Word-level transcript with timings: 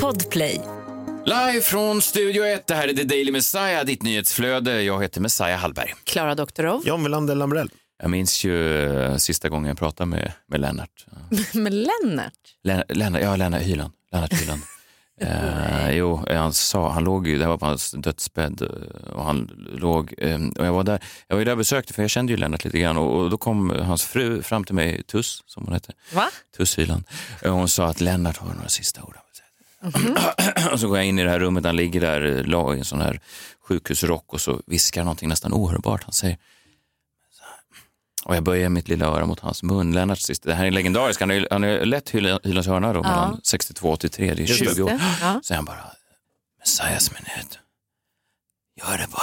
Podplay. 0.00 0.60
Live 1.26 1.60
från 1.60 2.02
Studio 2.02 2.44
1, 2.44 2.66
det 2.66 2.74
här 2.74 2.88
är 2.88 2.92
The 2.94 3.04
Daily 3.04 3.32
Messiah, 3.32 3.84
ditt 3.84 4.02
nyhetsflöde. 4.02 4.82
Jag 4.82 5.02
heter 5.02 5.20
Messiah 5.20 5.58
Hallberg. 5.58 5.94
Klara 6.04 6.34
Doktorov. 6.34 6.82
John 6.86 7.02
Wilander 7.02 7.34
Lambrell. 7.34 7.70
Jag 8.02 8.10
minns 8.10 8.44
ju 8.44 8.86
eh, 8.92 9.16
sista 9.16 9.48
gången 9.48 9.68
jag 9.68 9.78
pratade 9.78 10.10
med, 10.10 10.32
med 10.46 10.60
Lennart. 10.60 11.06
Med 11.54 11.72
Lennart. 11.72 12.32
Lennart, 12.64 12.86
Lennart 12.96 13.22
ja, 13.22 13.36
Lennart 13.36 13.62
Hyland. 13.62 13.92
Lennart 14.12 14.32
Hyland. 14.32 14.62
Eh, 15.20 15.90
jo, 15.90 16.24
han 16.30 16.52
sa, 16.52 16.90
han 16.90 17.04
låg 17.04 17.26
ju, 17.26 17.38
det 17.38 17.44
här 17.44 17.50
var 17.50 17.58
på 17.58 17.66
hans 17.66 17.90
dödsbädd 17.90 18.62
eh, 18.62 19.12
och 19.12 19.24
han 19.24 19.50
låg, 19.72 20.14
eh, 20.18 20.40
och 20.58 20.66
jag 20.66 20.72
var 20.72 20.84
där, 20.84 21.00
jag 21.28 21.36
var 21.36 21.44
där 21.44 21.52
och 21.52 21.58
besökte 21.58 21.92
för 21.92 22.02
jag 22.02 22.10
kände 22.10 22.32
ju 22.32 22.36
Lennart 22.36 22.64
lite 22.64 22.78
grann 22.78 22.96
och, 22.96 23.20
och 23.20 23.30
då 23.30 23.36
kom 23.36 23.70
hans 23.70 24.04
fru 24.04 24.42
fram 24.42 24.64
till 24.64 24.74
mig, 24.74 25.02
Tuss 25.02 25.42
som 25.46 25.64
hon 25.64 25.72
hette, 25.72 25.92
Va? 26.12 26.28
Tuss 26.56 26.78
Hyland, 26.78 27.04
och 27.44 27.50
hon 27.50 27.68
sa 27.68 27.86
att 27.86 28.00
Lennart 28.00 28.36
har 28.36 28.54
några 28.54 28.68
sista 28.68 29.02
ord. 29.02 29.16
och 30.72 30.80
så 30.80 30.88
går 30.88 30.96
jag 30.96 31.06
in 31.06 31.18
i 31.18 31.24
det 31.24 31.30
här 31.30 31.38
rummet, 31.38 31.64
han 31.64 31.76
ligger 31.76 32.00
där 32.00 32.38
eh, 32.38 32.44
la 32.44 32.74
i 32.74 32.78
en 32.78 32.84
sån 32.84 33.00
här 33.00 33.20
sjukhusrock 33.68 34.32
och 34.32 34.40
så 34.40 34.60
viskar 34.66 35.04
någonting 35.04 35.28
nästan 35.28 35.52
ohörbart. 35.52 36.02
Han 36.04 36.12
säger, 36.12 36.38
och 38.24 38.36
jag 38.36 38.42
böjer 38.42 38.68
mitt 38.68 38.88
lilla 38.88 39.06
öra 39.06 39.26
mot 39.26 39.40
hans 39.40 39.62
mun. 39.62 39.92
Lennart 39.92 40.18
sista, 40.18 40.48
det 40.48 40.54
här 40.54 40.64
är 40.66 40.70
legendariskt, 40.70 41.20
han 41.20 41.30
har 41.30 41.36
ju 41.36 41.46
han 41.50 41.62
har 41.62 41.70
ju 41.70 41.84
lett 41.84 42.10
Hyl- 42.14 42.40
Hylands 42.44 42.68
hörna 42.68 42.92
då, 42.92 43.02
mellan 43.02 43.40
62 43.44 43.88
och 43.88 43.94
83, 43.94 44.34
det 44.34 44.42
är 44.42 44.46
20 44.46 44.82
år. 44.82 45.00
Ja. 45.20 45.40
Så 45.42 45.54
han 45.54 45.64
bara, 45.64 45.84
Messiahs 46.58 47.10
minut, 47.12 47.58
gör 48.80 48.98
det 48.98 49.06
bara. 49.10 49.22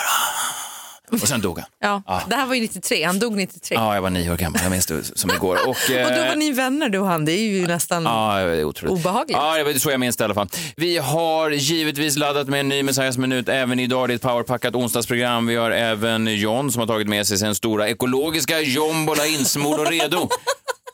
Och 1.11 1.19
sen 1.27 1.41
dog 1.41 1.59
han. 1.59 1.67
Ja, 1.79 2.01
Ja. 2.07 2.21
det 2.29 2.35
här 2.35 2.45
var 2.45 2.55
ju 2.55 2.61
93, 2.61 3.03
han 3.03 3.19
dog 3.19 3.35
93. 3.35 3.75
Ja, 3.75 3.95
jag 3.95 4.01
var 4.01 4.09
nio 4.09 4.31
år 4.31 4.37
gammal, 4.37 4.59
jag 4.63 4.71
minns 4.71 4.85
det 4.85 5.03
som 5.19 5.31
igår. 5.31 5.55
Och, 5.63 5.69
Och 5.69 5.77
då 5.89 5.95
eh, 5.95 6.27
var 6.27 6.35
ni 6.35 6.51
vänner 6.51 6.89
du 6.89 6.99
och 6.99 7.07
han, 7.07 7.25
det 7.25 7.31
är 7.31 7.41
ju 7.41 7.67
nästan 7.67 8.03
Ja, 8.03 8.39
det 8.39 8.63
otroligt. 8.63 8.91
obehagligt. 8.93 9.37
Ja, 9.37 9.63
det 9.63 9.79
så 9.79 9.91
jag 9.91 9.99
minns 9.99 10.17
det 10.17 10.21
i 10.21 10.25
alla 10.25 10.33
fall. 10.33 10.49
Vi 10.77 10.97
har 10.97 11.49
givetvis 11.49 12.15
laddat 12.17 12.47
med 12.47 12.59
en 12.59 12.69
ny 12.69 12.83
Messiahs 12.83 13.17
minut 13.17 13.49
även 13.49 13.79
idag. 13.79 14.09
Det 14.09 14.13
är 14.13 14.15
ett 14.15 14.21
powerpackat 14.21 14.75
onsdagsprogram. 14.75 15.47
Vi 15.47 15.55
har 15.55 15.71
även 15.71 16.27
John 16.27 16.71
som 16.71 16.79
har 16.79 16.87
tagit 16.87 17.07
med 17.07 17.27
sig 17.27 17.37
sin 17.37 17.55
stora 17.55 17.89
ekologiska 17.89 18.59
jombola 18.59 19.25
insmord 19.39 19.79
och 19.79 19.87
redo. 19.87 20.17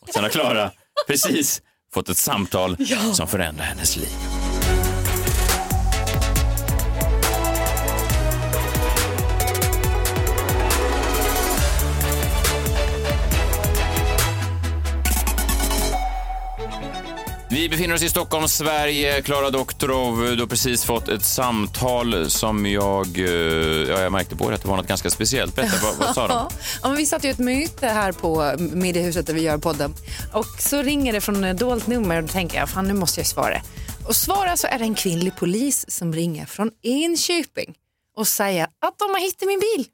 Och 0.02 0.10
sen 0.14 0.24
har 0.24 0.30
Klara 0.30 0.72
precis 1.08 1.62
fått 1.94 2.10
ett 2.10 2.18
samtal 2.18 2.78
som 3.14 3.28
förändrar 3.28 3.66
hennes 3.66 3.98
liv. 3.98 4.08
Vi 17.56 17.70
befinner 17.70 17.96
oss 17.96 18.04
i 18.04 18.10
Stockholm, 18.10 18.48
Sverige. 18.48 19.22
Klara 19.22 19.50
Doktorov, 19.50 20.18
du 20.18 20.40
har 20.40 20.48
precis 20.48 20.86
fått 20.86 21.08
ett 21.08 21.24
samtal 21.24 22.30
som 22.30 22.66
jag, 22.66 23.18
eh, 23.18 23.26
ja, 23.90 24.02
jag 24.02 24.12
märkte 24.12 24.36
på 24.36 24.50
det 24.50 24.56
att 24.56 24.62
det 24.62 24.68
var 24.68 24.78
något 24.78 24.88
ganska 24.88 25.10
speciellt. 25.10 25.56
Berätta, 25.56 25.76
vad, 25.84 25.96
vad 25.96 26.16
sa 26.16 26.28
de? 26.28 26.34
Ja, 26.82 26.90
men 26.90 26.98
vi 26.98 27.06
satt 27.06 27.24
ju 27.24 27.30
ett 27.30 27.40
möte 27.40 27.88
här 27.88 28.12
på 28.12 28.56
Mediehuset 28.58 29.28
där 29.28 29.34
vi 29.34 29.42
gör 29.42 29.58
podden 29.58 29.94
och 30.34 30.46
så 30.60 30.82
ringer 30.82 31.14
det 31.14 31.22
från 31.22 31.44
ett 31.44 31.58
dolt 31.58 31.88
nummer 31.88 32.18
och 32.18 32.24
då 32.24 32.28
tänker 32.28 32.58
jag 32.58 32.70
fan 32.70 32.88
nu 32.88 32.94
måste 32.94 33.20
jag 33.20 33.28
svara. 33.28 33.62
Och 34.08 34.16
svara 34.16 34.58
så 34.58 34.68
är 34.68 34.80
det 34.80 34.86
en 34.86 34.96
kvinnlig 34.96 35.36
polis 35.36 35.86
som 35.88 36.14
ringer 36.14 36.46
från 36.46 36.72
Enköping 36.84 37.76
och 38.18 38.28
säger 38.28 38.64
att 38.64 39.00
de 39.00 39.10
har 39.10 39.20
hittat 39.20 39.48
min 39.48 39.60
bil. 39.60 39.86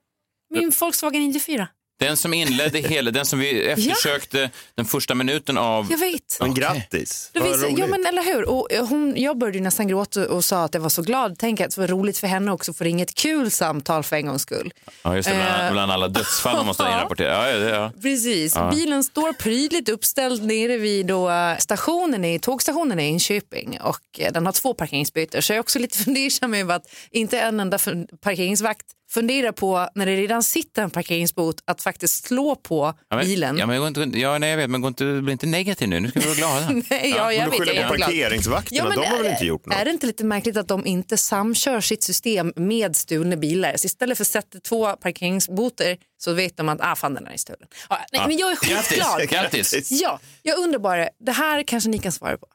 Min 0.49 0.71
Volkswagen 0.79 1.27
94. 1.27 1.67
Den 2.02 2.17
som 2.17 2.33
inledde 2.33 2.80
hela, 2.89 3.11
den 3.11 3.25
som 3.25 3.39
vi 3.39 3.66
eftersökte 3.66 4.49
den 4.75 4.85
första 4.85 5.16
minuten 5.16 5.57
av... 5.57 5.88
Jag 5.91 5.97
vet. 5.97 6.38
Men 6.39 6.53
grattis. 6.53 7.31
Visste, 7.33 7.39
roligt. 7.49 7.80
ja 7.80 7.88
men 7.88 8.05
eller 8.05 8.23
hur. 8.23 8.49
Och 8.49 8.71
eh, 8.71 8.88
hon, 8.88 9.13
jag 9.17 9.38
började 9.38 9.57
ju 9.57 9.63
nästan 9.63 9.88
gråta 9.88 10.29
och 10.29 10.45
sa 10.45 10.63
att 10.63 10.73
jag 10.73 10.81
var 10.81 10.89
så 10.89 11.02
glad. 11.02 11.35
Tänk 11.39 11.61
att 11.61 11.75
det 11.75 11.81
var 11.81 11.88
roligt 11.88 12.17
för 12.17 12.27
henne 12.27 12.52
också 12.52 12.72
att 12.72 12.77
få 12.77 12.83
ringa 12.83 13.03
ett 13.03 13.16
kul 13.16 13.52
samtal 13.52 14.03
för 14.03 14.16
en 14.16 14.25
gångs 14.27 14.41
skull. 14.41 14.73
Ja, 15.03 15.16
just 15.16 15.29
det, 15.29 15.35
bland, 15.35 15.61
Eh. 15.67 15.72
bland 15.72 15.91
alla 15.91 16.07
dödsfall 16.07 16.56
man 16.56 16.66
måste 16.66 16.84
inrapportera. 16.94 17.28
Ja, 17.31 17.50
ja, 17.51 17.57
det- 17.59 17.69
ja. 17.69 17.91
Precis. 18.01 18.56
Bilen 18.72 19.03
står 19.03 19.33
prydligt 19.33 19.89
uppställd 19.89 20.44
nere 20.44 20.78
vid 20.78 21.06
då 21.06 21.29
eh, 21.29 21.57
stationen 21.57 22.25
i, 22.25 22.39
tågstationen 22.39 23.00
i 23.00 23.03
Enköping 23.03 23.79
och 23.81 24.00
den 24.31 24.45
har 24.45 24.53
två 24.53 24.73
parkeringsbyten. 24.73 25.41
Så 25.41 25.51
jag 25.53 25.56
är 25.56 25.62
också 25.62 25.79
lite 25.79 25.97
fundersam 26.03 26.53
över 26.53 26.75
att 26.75 26.85
inte 27.12 27.39
en 27.39 27.59
enda 27.59 27.79
parkeringsvakt 28.22 28.85
funderar 29.13 29.51
på 29.51 29.89
när 29.95 30.05
det 30.05 30.16
redan 30.16 30.44
sitter 30.44 30.81
en 30.81 30.89
parkeringsbot 30.89 31.55
att 31.66 31.81
faktiskt 31.81 32.25
slå 32.25 32.55
på 32.55 32.94
Ja, 33.09 33.16
men, 33.16 33.25
bilen. 33.25 33.57
Ja, 33.57 33.66
men, 33.66 33.79
gå 33.81 33.88
inte, 33.88 34.19
ja, 34.19 34.38
nej, 34.38 34.49
jag 34.49 34.57
vet, 34.57 34.69
men 34.69 34.81
gå 34.81 34.88
inte, 34.88 35.22
bli 35.22 35.31
inte 35.31 35.45
negativ 35.45 35.89
nu. 35.89 35.99
Nu 35.99 36.09
ska 36.09 36.19
vi 36.19 36.25
vara 36.25 36.35
glada. 36.35 36.69
Nej, 36.89 37.13
ja, 37.17 37.33
jag 37.33 37.50
Men 37.50 37.59
vet, 37.59 37.67
du 37.67 37.73
jag 37.73 37.88
på 37.88 37.95
glad. 37.95 38.07
parkeringsvakterna, 38.09 38.89
de 38.89 39.05
har 39.05 39.17
väl 39.17 39.31
inte 39.31 39.45
gjort 39.45 39.66
något? 39.66 39.75
Är 39.75 39.85
det 39.85 39.91
inte 39.91 40.05
lite 40.07 40.23
märkligt 40.23 40.57
att 40.57 40.67
de 40.67 40.85
inte 40.85 41.17
samkör 41.17 41.81
sitt 41.81 42.03
system 42.03 42.53
med 42.55 42.95
stulna 42.95 43.35
bilar? 43.35 43.77
Så 43.77 43.85
istället 43.85 44.17
för 44.17 44.23
att 44.23 44.27
sätta 44.27 44.59
två 44.59 44.94
parkeringsboter 44.95 45.97
så 46.17 46.33
vet 46.33 46.57
de 46.57 46.69
att 46.69 46.79
ah, 46.81 46.95
fan, 46.95 47.13
den 47.13 47.27
är 47.27 47.38
stulen. 47.38 47.67
Ja, 47.89 47.97
nej, 48.11 48.27
men 48.27 48.38
jag 48.38 48.51
är 48.51 48.69
Grattis! 48.69 48.88
skitglad. 48.88 49.29
Grattis! 49.29 49.91
Ja, 49.91 50.19
jag 50.41 50.59
undrar 50.59 50.79
bara, 50.79 51.09
det 51.19 51.31
här 51.31 51.63
kanske 51.63 51.89
ni 51.89 52.00
kan 52.00 52.11
svara 52.11 52.38
på. 52.38 52.47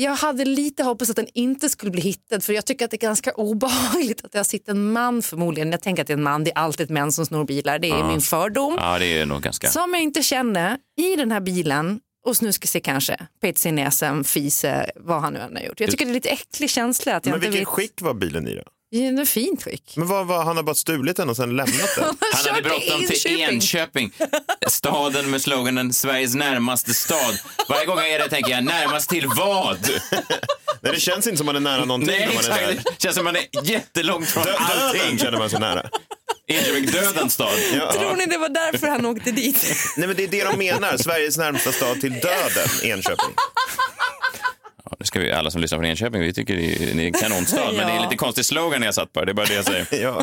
Jag 0.00 0.14
hade 0.14 0.44
lite 0.44 0.82
hoppats 0.82 1.10
att 1.10 1.16
den 1.16 1.28
inte 1.34 1.68
skulle 1.68 1.90
bli 1.90 2.00
hittad 2.00 2.40
för 2.40 2.52
jag 2.52 2.66
tycker 2.66 2.84
att 2.84 2.90
det 2.90 2.96
är 2.96 2.98
ganska 2.98 3.32
obehagligt 3.32 4.24
att 4.24 4.34
har 4.34 4.46
sitter 4.46 4.72
en 4.72 4.92
man 4.92 5.22
förmodligen. 5.22 5.70
Jag 5.70 5.82
tänker 5.82 6.02
att 6.02 6.06
det 6.06 6.12
är 6.12 6.16
en 6.16 6.22
man, 6.22 6.44
det 6.44 6.50
är 6.50 6.58
alltid 6.58 6.90
män 6.90 7.12
som 7.12 7.26
snor 7.26 7.44
bilar, 7.44 7.78
det 7.78 7.90
är 7.90 8.04
min 8.04 8.20
fördom. 8.20 8.76
Ja, 8.80 8.98
det 8.98 9.06
är 9.06 9.26
nog 9.26 9.42
ganska... 9.42 9.68
Som 9.68 9.94
jag 9.94 10.02
inte 10.02 10.22
kände 10.22 10.78
i 10.96 11.16
den 11.16 11.32
här 11.32 11.40
bilen 11.40 12.00
och 12.26 12.36
snuska 12.36 12.68
sig 12.68 12.80
kanske, 12.80 13.16
peta 13.40 13.58
sig 13.58 13.68
i 13.68 13.72
näsan, 13.72 14.24
fise, 14.24 14.90
vad 14.96 15.20
han 15.20 15.32
nu 15.32 15.38
än 15.38 15.56
har 15.56 15.62
gjort. 15.62 15.80
Jag 15.80 15.90
tycker 15.90 16.04
det 16.04 16.10
är 16.10 16.14
lite 16.14 16.28
äcklig 16.28 16.70
känsla 16.70 17.16
att 17.16 17.26
jag 17.26 17.32
Men 17.32 17.40
vilket 17.40 17.60
vet. 17.60 17.68
skick 17.68 18.00
var 18.00 18.14
bilen 18.14 18.48
i 18.48 18.54
då? 18.54 18.62
I 18.90 19.04
en 19.06 19.26
fint 19.26 19.62
skick. 19.64 19.92
Men 19.96 20.06
vad, 20.08 20.26
vad, 20.26 20.44
han 20.44 20.56
har 20.56 20.62
bara 20.64 20.74
stulit 20.74 21.16
den 21.16 21.28
och 21.30 21.36
sen 21.36 21.56
lämnat 21.56 21.94
den? 21.96 22.04
Han 22.32 22.54
hade 22.54 22.54
Kört 22.54 22.62
bråttom 22.64 23.06
till 23.06 23.40
Enköping, 23.40 24.12
staden 24.68 25.30
med 25.30 25.42
sloganen 25.42 25.92
Sveriges 25.92 26.34
närmaste 26.34 26.94
stad. 26.94 27.38
Varje 27.68 27.86
gång 27.86 27.98
jag 27.98 28.08
är 28.10 28.18
där 28.18 28.28
tänker 28.28 28.50
jag, 28.50 28.64
närmast 28.64 29.10
till 29.10 29.26
vad? 29.36 29.78
Nej, 30.80 30.92
det 30.92 31.00
känns 31.00 31.26
inte 31.26 31.36
som 31.36 31.46
man 31.46 31.56
är 31.56 31.60
nära 31.60 31.84
någonting 31.84 32.08
Nej, 32.18 32.26
när 32.26 32.34
man 32.34 32.44
är 32.58 32.66
där. 32.66 32.74
Det 32.84 33.02
känns 33.02 33.16
som 33.16 33.24
man 33.24 33.36
är 33.36 33.44
jättelångt 33.62 34.28
från 34.28 34.44
Dö- 34.44 34.50
Döden 34.52 34.66
allting. 34.88 35.18
känner 35.18 35.38
man 35.38 35.50
sig 35.50 35.60
nära. 35.60 35.88
Enköping, 36.46 36.86
dödens 36.86 37.32
stad. 37.34 37.58
Ja. 37.74 37.92
Tror 37.92 38.16
ni 38.16 38.26
det 38.26 38.38
var 38.38 38.48
därför 38.48 38.86
han 38.86 39.06
åkte 39.06 39.30
dit? 39.30 39.64
Nej, 39.96 40.06
men 40.06 40.16
det 40.16 40.24
är 40.24 40.28
det 40.28 40.44
de 40.44 40.58
menar. 40.58 40.96
Sveriges 40.96 41.38
närmsta 41.38 41.72
stad 41.72 42.00
till 42.00 42.12
döden, 42.12 42.68
Enköping. 42.82 43.34
Ja, 45.08 45.10
ska 45.10 45.20
vi, 45.20 45.32
alla 45.32 45.50
som 45.50 45.60
lyssnar 45.60 45.78
från 45.78 45.84
Enköping, 45.84 46.20
vi 46.20 46.32
tycker 46.32 46.56
det 46.56 46.90
är, 46.90 47.06
en 47.06 47.12
kanonstad, 47.12 47.72
men 47.76 47.86
det 47.86 47.92
är 47.92 47.96
en 47.96 48.02
lite 48.02 48.16
konstig 48.16 48.44
slogan 48.44 48.82
jag 48.82 48.94
satt 48.94 49.12
på. 49.12 49.24
Det 49.24 49.32
är 49.32 49.34
bara 49.34 49.46
det 49.46 49.54
jag 49.54 49.64
säger. 49.64 49.86
Ja. 50.02 50.22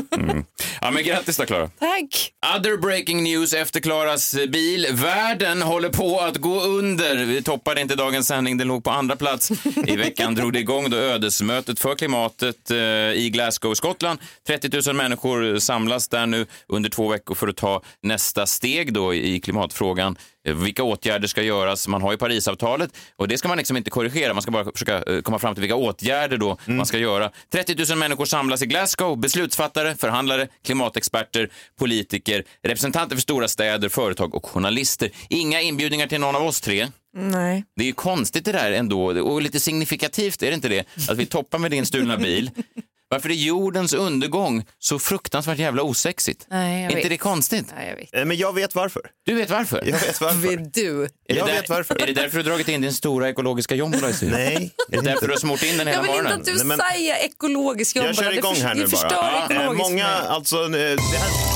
Ja, 0.81 0.91
men 0.91 1.03
grattis 1.03 1.37
då, 1.37 1.45
Klara. 1.45 1.69
Tack. 1.79 2.31
Other 2.57 2.77
breaking 2.77 3.23
news 3.23 3.53
efter 3.53 3.79
Klaras 3.79 4.35
bil. 4.49 4.87
Världen 4.91 5.61
håller 5.61 5.89
på 5.89 6.19
att 6.19 6.37
gå 6.37 6.61
under. 6.61 7.25
Vi 7.25 7.41
toppade 7.43 7.81
inte 7.81 7.95
dagens 7.95 8.27
sändning, 8.27 8.57
den 8.57 8.67
låg 8.67 8.83
på 8.83 8.91
andra 8.91 9.15
plats. 9.15 9.51
I 9.87 9.95
veckan 9.95 10.35
drog 10.35 10.53
det 10.53 10.59
igång 10.59 10.89
då 10.89 10.97
ödesmötet 10.97 11.79
för 11.79 11.95
klimatet 11.95 12.71
eh, 12.71 12.77
i 13.13 13.29
Glasgow, 13.33 13.73
Skottland. 13.73 14.19
30 14.47 14.69
000 14.87 14.95
människor 14.95 15.59
samlas 15.59 16.07
där 16.07 16.25
nu 16.25 16.45
under 16.67 16.89
två 16.89 17.07
veckor 17.07 17.35
för 17.35 17.47
att 17.47 17.57
ta 17.57 17.81
nästa 18.01 18.45
steg 18.45 18.93
då 18.93 19.13
i 19.13 19.39
klimatfrågan. 19.39 20.17
Eh, 20.45 20.55
Vilka 20.55 20.83
åtgärder 20.83 21.27
ska 21.27 21.41
göras? 21.41 21.87
Man 21.87 22.01
har 22.01 22.11
ju 22.11 22.17
Parisavtalet 22.17 22.97
och 23.15 23.27
det 23.27 23.37
ska 23.37 23.47
man 23.47 23.57
liksom 23.57 23.77
inte 23.77 23.89
korrigera. 23.89 24.33
Man 24.33 24.41
ska 24.41 24.51
bara 24.51 24.71
försöka 24.71 25.03
eh, 25.03 25.21
komma 25.21 25.39
fram 25.39 25.55
till 25.55 25.61
vilka 25.61 25.75
åtgärder 25.75 26.37
då 26.37 26.57
man 26.65 26.85
ska 26.85 26.97
göra. 26.97 27.31
30 27.51 27.75
000 27.89 27.97
människor 27.97 28.25
samlas 28.25 28.61
i 28.61 28.65
Glasgow. 28.65 29.17
Beslutsfattare, 29.17 29.95
förhandlare, 29.95 30.47
klimatexperter, 30.65 31.49
politiker, 31.79 32.43
representanter 32.63 33.15
för 33.15 33.21
stora 33.21 33.47
städer, 33.47 33.89
företag 33.89 34.35
och 34.35 34.45
journalister. 34.45 35.09
Inga 35.29 35.61
inbjudningar 35.61 36.07
till 36.07 36.19
någon 36.19 36.35
av 36.35 36.43
oss 36.43 36.61
tre. 36.61 36.87
Nej. 37.17 37.63
Det 37.75 37.83
är 37.83 37.87
ju 37.87 37.93
konstigt 37.93 38.45
det 38.45 38.51
där 38.51 38.71
ändå 38.71 39.05
och 39.05 39.41
lite 39.41 39.59
signifikativt 39.59 40.43
är 40.43 40.47
det 40.47 40.55
inte 40.55 40.69
det? 40.69 40.85
Att 41.09 41.17
vi 41.17 41.25
toppar 41.25 41.59
med 41.59 41.71
din 41.71 41.85
stulna 41.85 42.17
bil. 42.17 42.51
Varför 43.09 43.29
är 43.29 43.33
jordens 43.33 43.93
undergång 43.93 44.63
så 44.79 44.99
fruktansvärt 44.99 45.57
jävla 45.59 45.81
osexigt? 45.83 46.45
Nej, 46.49 46.81
jag 46.81 46.91
inte 46.91 46.95
vet. 47.01 47.09
det 47.09 47.17
konstigt? 47.17 47.65
Nej, 47.75 47.89
jag 47.89 47.95
vet. 47.95 48.15
Eh, 48.15 48.25
Men 48.25 48.37
jag 48.37 48.53
vet 48.55 48.75
varför. 48.75 49.01
Du 49.25 49.33
vet 49.35 49.49
varför? 49.49 49.77
Jag 49.85 49.99
vet 49.99 50.21
varför. 50.21 50.37
Vet 50.37 50.73
du? 50.73 51.03
Är 51.03 51.07
det 51.27 51.35
Jag 51.35 51.47
där- 51.47 51.53
vet 51.53 51.69
varför. 51.69 52.01
Är 52.01 52.07
det 52.07 52.13
därför 52.13 52.37
du 52.37 52.43
dragit 52.43 52.67
in 52.67 52.81
din 52.81 52.93
stora 52.93 53.29
ekologiska 53.29 53.75
jombola 53.75 54.09
i 54.09 54.13
studion? 54.13 54.37
Nej. 54.37 54.71
Är 54.91 54.95
det 54.97 55.01
därför 55.01 55.27
du 55.27 55.33
har 55.33 55.39
smort 55.39 55.63
in 55.63 55.77
den 55.77 55.87
hela 55.87 55.91
Jag 55.91 56.01
vill 56.01 56.11
inte 56.11 56.23
morgonen? 56.23 56.39
att 56.41 56.45
du 56.45 56.55
Nej, 56.55 56.65
men- 56.65 56.77
säger 56.93 57.15
ekologisk 57.15 57.95
jombola. 57.95 58.13
Jag 58.15 58.23
kör 58.23 58.31
Det 58.31 58.37
igång 58.37 58.55
här 58.55 58.75
nu 58.75 58.83
det 58.83 58.89
förstör 58.89 59.09
bara. 59.09 59.37
Eh, 59.37 59.45
ekologiskt 59.45 59.89
Många, 59.89 60.07
alltså, 60.07 60.55
eh, 60.63 60.69
det 60.69 61.17
här... 61.17 61.55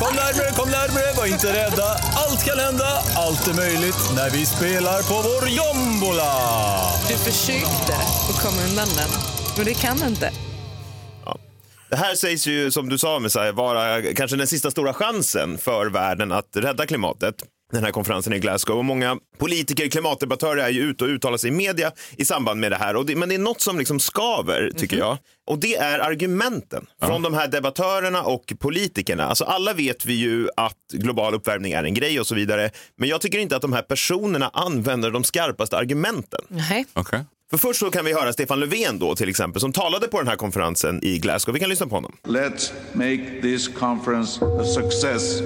Kom 0.00 0.14
närmare, 0.16 0.50
kom 0.56 0.70
närmare, 0.70 1.12
var 1.16 1.26
inte 1.26 1.52
rädda. 1.52 1.88
Allt 2.16 2.44
kan 2.44 2.58
hända, 2.58 3.02
allt 3.16 3.46
är 3.48 3.54
möjligt 3.54 3.96
när 4.16 4.30
vi 4.30 4.46
spelar 4.46 5.02
på 5.02 5.14
vår 5.28 5.48
jombola. 5.48 6.32
Du 7.08 7.14
försökte 7.18 7.94
att 8.30 8.42
komma 8.42 8.62
undan 8.68 8.88
den, 8.96 9.10
men 9.56 9.66
det 9.66 9.74
kan 9.74 10.08
inte. 10.08 10.32
Det 11.90 11.96
här 11.96 12.14
sägs 12.14 12.46
ju, 12.46 12.70
som 12.70 12.88
du 12.88 12.98
sa, 12.98 13.18
Messiah, 13.18 13.54
vara 13.54 14.02
kanske 14.02 14.36
den 14.36 14.46
sista 14.46 14.70
stora 14.70 14.94
chansen 14.94 15.58
för 15.58 15.86
världen 15.86 16.32
att 16.32 16.56
rädda 16.56 16.86
klimatet. 16.86 17.34
den 17.72 17.84
här 17.84 17.90
konferensen 17.90 18.32
i 18.32 18.38
Glasgow. 18.38 18.78
Och 18.78 18.84
många 18.84 19.16
politiker, 19.38 19.88
klimatdebattörer 19.88 20.62
är 20.64 20.68
ju 20.68 20.80
ute 20.80 21.04
och 21.04 21.10
uttalar 21.10 21.36
sig 21.36 21.48
i 21.48 21.52
media 21.52 21.92
i 22.16 22.24
samband 22.24 22.60
med 22.60 22.72
det 22.72 22.76
här. 22.76 22.96
Och 22.96 23.06
det, 23.06 23.16
men 23.16 23.28
det 23.28 23.34
är 23.34 23.38
något 23.38 23.60
som 23.60 23.78
liksom 23.78 24.00
skaver, 24.00 24.70
tycker 24.76 24.96
jag. 24.96 25.18
Och 25.46 25.58
det 25.58 25.76
är 25.76 25.98
argumenten 25.98 26.86
från 27.02 27.22
de 27.22 27.34
här 27.34 27.48
debattörerna 27.48 28.22
och 28.22 28.52
politikerna. 28.58 29.24
Alltså 29.24 29.44
alla 29.44 29.72
vet 29.72 30.06
vi 30.06 30.14
ju 30.14 30.48
att 30.56 30.78
global 30.92 31.34
uppvärmning 31.34 31.72
är 31.72 31.84
en 31.84 31.94
grej 31.94 32.20
och 32.20 32.26
så 32.26 32.34
vidare. 32.34 32.70
Men 32.96 33.08
jag 33.08 33.20
tycker 33.20 33.38
inte 33.38 33.56
att 33.56 33.62
de 33.62 33.72
här 33.72 33.82
personerna 33.82 34.50
använder 34.52 35.10
de 35.10 35.24
skarpaste 35.24 35.76
argumenten. 35.76 36.40
Nej. 36.48 36.86
Okej. 36.92 37.24
För 37.54 37.58
först 37.58 37.80
så 37.80 37.90
kan 37.90 38.04
vi 38.04 38.12
höra 38.12 38.32
Stefan 38.32 38.60
Löfven 38.60 38.98
då 38.98 39.14
till 39.14 39.28
exempel 39.28 39.60
som 39.60 39.72
talade 39.72 40.08
på 40.08 40.18
den 40.18 40.28
här 40.28 40.36
konferensen 40.36 41.04
i 41.04 41.18
Glasgow. 41.18 41.54
Vi 41.54 41.60
kan 41.60 41.68
lyssna 41.68 41.86
på 41.86 41.94
honom. 41.94 42.12
Let's 42.22 42.72
make 42.92 43.40
this 43.42 43.68
conference 43.68 44.44
a 44.44 44.64
success. 44.64 45.40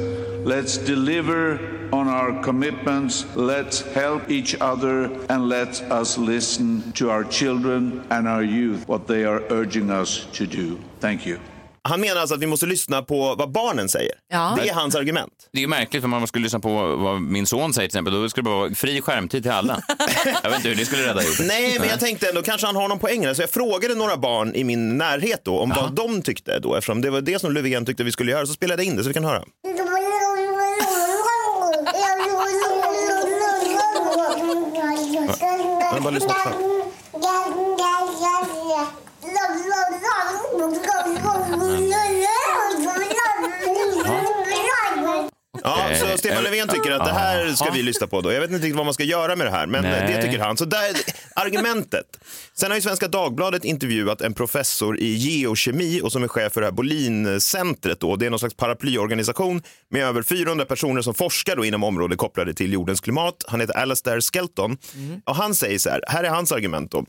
Let's 0.44 0.86
deliver 0.86 1.58
on 1.92 2.08
our 2.08 2.42
commitments. 2.42 3.26
Let's 3.34 3.94
help 3.94 4.30
each 4.30 4.54
other 4.54 5.10
and 5.28 5.48
let 5.48 5.82
us 5.90 6.18
listen 6.18 6.92
to 6.94 7.10
our 7.10 7.24
children 7.30 8.02
and 8.08 8.28
our 8.28 8.42
youth, 8.42 8.88
what 8.88 9.06
they 9.06 9.24
are 9.24 9.42
urging 9.50 9.90
us 9.90 10.26
to 10.32 10.46
do. 10.46 10.78
Thank 11.00 11.26
you. 11.26 11.38
Han 11.88 12.00
menar 12.00 12.20
alltså 12.20 12.34
att 12.34 12.40
vi 12.40 12.46
måste 12.46 12.66
lyssna 12.66 13.02
på 13.02 13.34
vad 13.34 13.50
barnen 13.50 13.88
säger. 13.88 14.12
Ja. 14.32 14.58
Det 14.62 14.68
är 14.68 14.74
hans 14.74 14.94
argument. 14.94 15.32
Det 15.52 15.62
är 15.62 15.66
märkligt 15.66 16.02
för 16.02 16.08
man 16.08 16.26
skulle 16.26 16.42
lyssna 16.42 16.60
på 16.60 16.96
vad 16.96 17.20
min 17.20 17.46
son 17.46 17.74
säger 17.74 17.88
till 17.88 17.96
exempel. 17.96 18.14
Då 18.14 18.28
skulle 18.28 18.42
det 18.42 18.50
bara 18.50 18.58
vara 18.58 18.74
fri 18.74 19.00
skärmtid 19.00 19.42
till 19.42 19.52
alla. 19.52 19.82
jag 20.42 20.50
vet 20.50 20.56
inte 20.58 20.68
hur 20.68 20.76
det 20.76 20.84
skulle 20.84 21.02
rädda 21.02 21.22
jorden. 21.22 21.46
Nej, 21.46 21.76
men 21.80 21.88
jag 21.88 22.00
tänkte 22.00 22.28
ändå 22.28 22.42
kanske 22.42 22.66
han 22.66 22.76
har 22.76 22.88
någon 22.88 22.98
poäng 22.98 23.22
där. 23.22 23.34
Så 23.34 23.42
jag 23.42 23.50
frågade 23.50 23.94
några 23.94 24.16
barn 24.16 24.54
i 24.54 24.64
min 24.64 24.98
närhet 24.98 25.40
då 25.44 25.58
om 25.58 25.72
vad 25.76 25.92
de 25.92 26.22
tyckte 26.22 26.58
då. 26.58 26.74
Eftersom 26.74 27.00
det 27.00 27.10
var 27.10 27.20
det 27.20 27.38
som 27.38 27.52
Löfven 27.52 27.86
tyckte 27.86 28.04
vi 28.04 28.12
skulle 28.12 28.32
göra 28.32 28.46
så 28.46 28.52
spelade 28.52 28.82
jag 28.82 28.86
in 28.90 28.96
det 28.96 29.02
så 29.02 29.08
vi 29.08 29.14
kan 29.14 29.24
höra. 29.24 29.44
Men 35.94 36.02
bara 36.02 36.10
lyssna. 36.10 36.34
Ja, 45.62 45.84
Okej. 45.84 45.96
så 45.96 46.18
Stefan 46.18 46.44
Löfven 46.66 46.82
tycker 46.82 46.96
att 46.96 47.04
det 47.04 47.12
här 47.12 47.52
ska 47.52 47.70
vi 47.70 47.82
lyssna 47.82 48.06
på 48.06 48.20
då. 48.20 48.32
Jag 48.32 48.40
vet 48.40 48.50
inte 48.50 48.64
riktigt 48.64 48.76
vad 48.76 48.84
man 48.84 48.94
ska 48.94 49.04
göra 49.04 49.36
med 49.36 49.46
det 49.46 49.50
här, 49.50 49.66
men 49.66 49.82
Nej. 49.82 50.14
det 50.14 50.22
tycker 50.22 50.38
han. 50.38 50.56
Så 50.56 50.64
där, 50.64 50.96
argumentet. 51.34 52.18
Sen 52.54 52.70
har 52.70 52.76
ju 52.76 52.82
Svenska 52.82 53.08
Dagbladet 53.08 53.64
intervjuat 53.64 54.20
en 54.20 54.34
professor 54.34 54.98
i 54.98 55.14
geokemi 55.14 56.00
och 56.02 56.12
som 56.12 56.22
är 56.22 56.28
chef 56.28 56.52
för 56.52 56.60
det 56.60 56.66
här 56.66 56.72
Bolincentret. 56.72 58.00
Då. 58.00 58.16
Det 58.16 58.26
är 58.26 58.30
någon 58.30 58.38
slags 58.38 58.54
paraplyorganisation 58.54 59.62
med 59.90 60.02
över 60.02 60.22
400 60.22 60.64
personer 60.64 61.02
som 61.02 61.14
forskar 61.14 61.56
då 61.56 61.64
inom 61.64 61.84
området 61.84 62.18
kopplade 62.18 62.54
till 62.54 62.72
jordens 62.72 63.00
klimat. 63.00 63.44
Han 63.48 63.60
heter 63.60 63.76
Alastair 63.76 64.20
Skelton 64.20 64.76
och 65.24 65.36
han 65.36 65.54
säger 65.54 65.78
så 65.78 65.90
här, 65.90 66.00
här 66.08 66.24
är 66.24 66.28
hans 66.28 66.52
argument 66.52 66.90
då. 66.90 67.04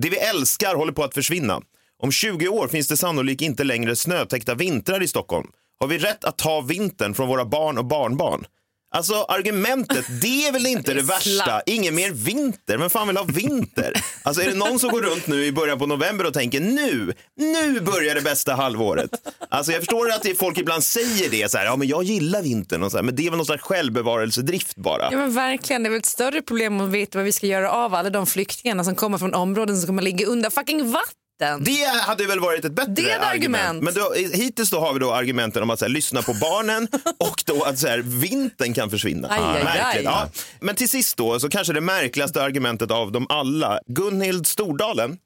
Det 0.00 0.10
vi 0.10 0.16
älskar 0.16 0.74
håller 0.74 0.92
på 0.92 1.04
att 1.04 1.14
försvinna. 1.14 1.60
Om 2.02 2.12
20 2.12 2.48
år 2.48 2.68
finns 2.68 2.88
det 2.88 2.96
sannolikt 2.96 3.42
inte 3.42 3.64
längre 3.64 3.96
snötäckta 3.96 4.54
vintrar 4.54 5.02
i 5.02 5.08
Stockholm. 5.08 5.46
Har 5.80 5.88
vi 5.88 5.98
rätt 5.98 6.24
att 6.24 6.38
ta 6.38 6.60
vintern 6.60 7.14
från 7.14 7.28
våra 7.28 7.44
barn 7.44 7.78
och 7.78 7.84
barnbarn? 7.84 8.46
Alltså 8.94 9.14
argumentet, 9.14 10.04
det 10.22 10.46
är 10.46 10.52
väl 10.52 10.66
inte 10.66 10.90
det, 10.90 10.94
Det 10.94 11.00
är 11.00 11.04
värsta. 11.04 11.62
Ingen 11.66 11.94
mer 11.94 12.10
vinter. 12.10 12.78
Men 12.78 12.90
fan 12.90 13.06
vill 13.06 13.16
ha 13.16 13.24
vinter? 13.24 13.92
Alltså 14.22 14.42
är 14.42 14.46
det 14.46 14.54
någon 14.54 14.78
som 14.78 14.90
går 14.90 15.02
runt 15.02 15.26
nu 15.26 15.44
i 15.46 15.52
början 15.52 15.78
på 15.78 15.86
november 15.86 16.26
och 16.26 16.34
tänker 16.34 16.60
nu, 16.60 17.12
nu 17.36 17.80
börjar 17.80 18.14
det 18.14 18.20
bästa 18.20 18.54
halvåret. 18.54 19.10
Alltså 19.48 19.72
jag 19.72 19.80
förstår 19.80 20.10
att 20.10 20.22
det- 20.22 20.34
folk 20.38 20.58
ibland 20.58 20.84
säger 20.84 21.30
det 21.30 21.50
så 21.50 21.58
här, 21.58 21.64
ja 21.64 21.76
men 21.76 21.88
jag 21.88 22.02
gillar 22.04 22.42
vintern 22.42 22.82
och 22.82 22.90
så 22.90 22.96
här, 22.98 23.04
men 23.04 23.16
det 23.16 23.26
är 23.26 23.30
väl 23.30 23.36
någon 23.36 23.46
slags 23.46 23.62
självbevarelsedrift 23.62 24.76
bara. 24.76 25.08
Ja, 25.12 25.18
men 25.18 25.34
verkligen, 25.34 25.82
det 25.82 25.88
är 25.88 25.90
väl 25.90 25.98
ett 26.00 26.06
större 26.06 26.42
problem 26.42 26.80
att 26.80 26.90
veta 26.90 27.18
vad 27.18 27.24
vi 27.24 27.32
ska 27.32 27.46
göra 27.46 27.70
av 27.70 27.94
alla 27.94 28.10
de 28.10 28.26
flyktingarna 28.26 28.84
som 28.84 28.94
kommer 28.94 29.18
från 29.18 29.34
områden 29.34 29.76
som 29.80 29.86
kommer 29.86 30.02
ligga 30.02 30.26
under 30.26 30.50
fucking 30.50 30.90
vatten. 30.90 31.14
Det 31.38 32.00
hade 32.00 32.26
väl 32.26 32.40
varit 32.40 32.64
ett 32.64 32.72
bättre 32.72 32.92
Det 32.92 33.10
är 33.10 33.16
ett 33.16 33.24
argument. 33.24 33.82
Men 33.82 33.94
då, 33.94 34.12
hittills 34.32 34.70
då 34.70 34.80
har 34.80 34.92
vi 34.92 34.98
då 34.98 35.12
argumenten 35.12 35.62
om 35.62 35.70
att 35.70 35.78
så 35.78 35.84
här, 35.84 35.92
lyssna 35.92 36.22
på 36.22 36.34
barnen 36.34 36.88
och 37.18 37.42
då 37.46 37.62
att 37.62 37.78
så 37.78 37.88
här, 37.88 37.98
vintern 37.98 38.74
kan 38.74 38.90
försvinna. 38.90 39.28
Aj, 39.30 39.40
aj, 39.42 39.56
aj. 39.56 39.64
Märkligt. 39.64 40.04
Ja. 40.04 40.28
Men 40.60 40.74
till 40.74 40.88
sist 40.88 41.16
då, 41.16 41.40
så 41.40 41.48
kanske 41.48 41.72
det 41.72 41.80
märkligaste 41.80 42.42
argumentet 42.42 42.90
av 42.90 43.12
dem 43.12 43.26
alla. 43.28 43.78
Gunhild 43.86 44.46
Stordalen, 44.46 45.18